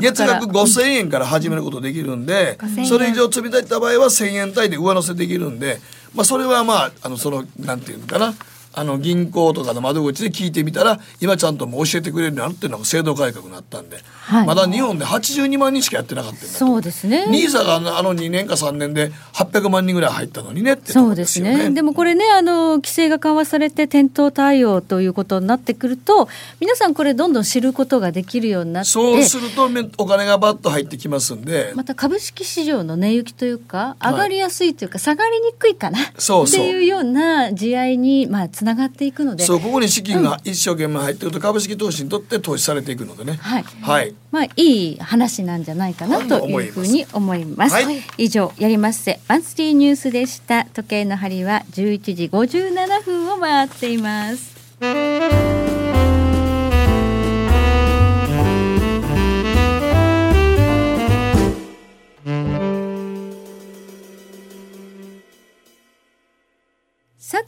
[0.00, 5.80] 月額5,000円から始めることできるんで、それ以上積み立てた場合は1,000円単位で上乗せできるんで、
[6.14, 8.34] まあ、それはまああのそのなんていうのかな
[8.78, 17.26] あの銀行とかの窓口で聞いてみたら今ちゃんとも教えてくれるようになるっていうのが制度改革になったんで、はい、まだ日本で82万人しかやってなかったんだそうですね。
[17.26, 21.70] ニーサがあの2年か3年で800万人ぐらい入ったのにねってそうですね。
[21.70, 26.28] でもこれねあの規制が緩和されて店頭対応ということになってくると
[26.60, 29.68] 皆さんこれどんどん知ることができるようになってそうすると
[29.98, 31.72] お金がバッと入ってきますんで。
[31.74, 35.98] また株式市場の値行きというか上がりやすいというか、はい、下がりにくいかな。
[36.18, 39.44] そうっていうような地合いにまあつながっていくので。
[39.44, 47.74] そうここに資金が一生懸命入ってると株式投資にとって投資されていくのでね、はい、はい、まあいい話なんじゃないかなというふうに思います。
[47.74, 49.20] はい、以上やりますせ。
[49.28, 50.64] マンスリーニュースでした。
[50.64, 55.67] 時計の針は11時57分を回っています。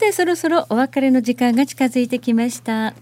[0.00, 2.94] てそろそろお別れの時間が近づいてきました。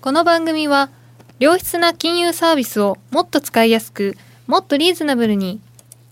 [0.00, 0.90] この番組は
[1.38, 4.16] 良質な金融サービスをもっと使いやすく
[4.48, 5.60] もっとリーズナブルに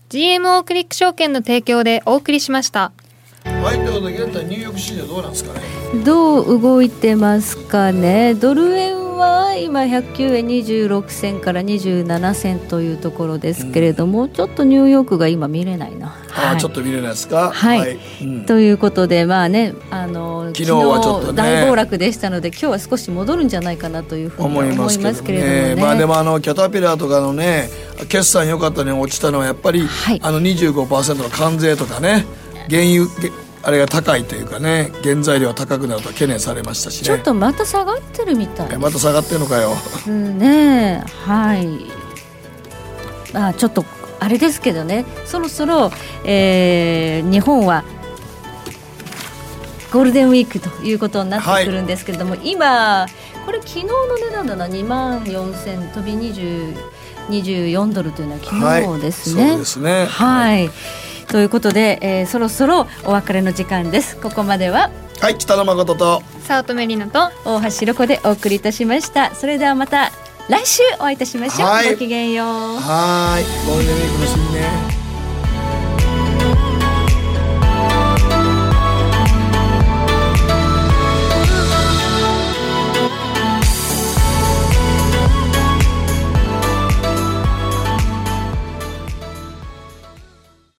[0.09, 2.93] GMO クリック証券の提供でお送りしました。
[3.45, 5.59] はいということで現在ニューヨーク市場どうなんですかね。
[6.03, 8.33] どう動いてますかね。
[8.33, 16.15] ドル円は今109円26銭から27銭というところですけれども、うん、ちょっとニューヨークが今見れないな。
[16.35, 17.51] あ、はい、ちょっと見れないですか？
[17.51, 17.79] はい。
[17.79, 17.99] はい。
[18.21, 25.75] うん、ということでまあねあの昨日はちょっと、ね、大暴落でしたので今日は少し戻るんじゃないかなというふうに思いますけれどもね。
[25.81, 27.69] まあでもあのキャタピラーとかのね
[28.09, 32.25] 決算良かったのに落ちたのはやっぱり、はい、あの25%の関税とかね
[32.69, 33.07] 原油
[33.63, 37.07] あれが高いというかね原材料が高くなると懸念されましたしね。
[37.07, 38.77] ちょっとまた下がってるみたい。
[38.77, 39.73] また下がってるのかよ。
[40.07, 41.91] うんねはい。
[43.33, 43.83] あちょっと
[44.19, 45.05] あれですけどね。
[45.25, 45.91] そろそろ、
[46.25, 47.83] えー、日本は
[49.91, 53.07] ゴールデンウィークということになってくるんですけれども、はい、今
[53.45, 54.67] これ昨日の値段だな。
[54.67, 56.75] 2万4000飛び20
[57.29, 59.41] 24ドルというのは昨日ですね。
[59.41, 60.05] はい、そうですね。
[60.05, 60.69] はい、
[61.27, 64.17] ということで、えー、そろそろお別れの時間です。
[64.17, 64.89] ここまでは
[65.21, 69.33] はい北野誠と早乙女里奈と大橋ロコでお送りいたしました。
[69.35, 70.11] それではまた
[70.49, 71.69] 来週お会いいたしましょう。
[71.69, 72.47] はい、ごきげんよう。
[72.77, 74.94] はいゴールデンウィークのしみね。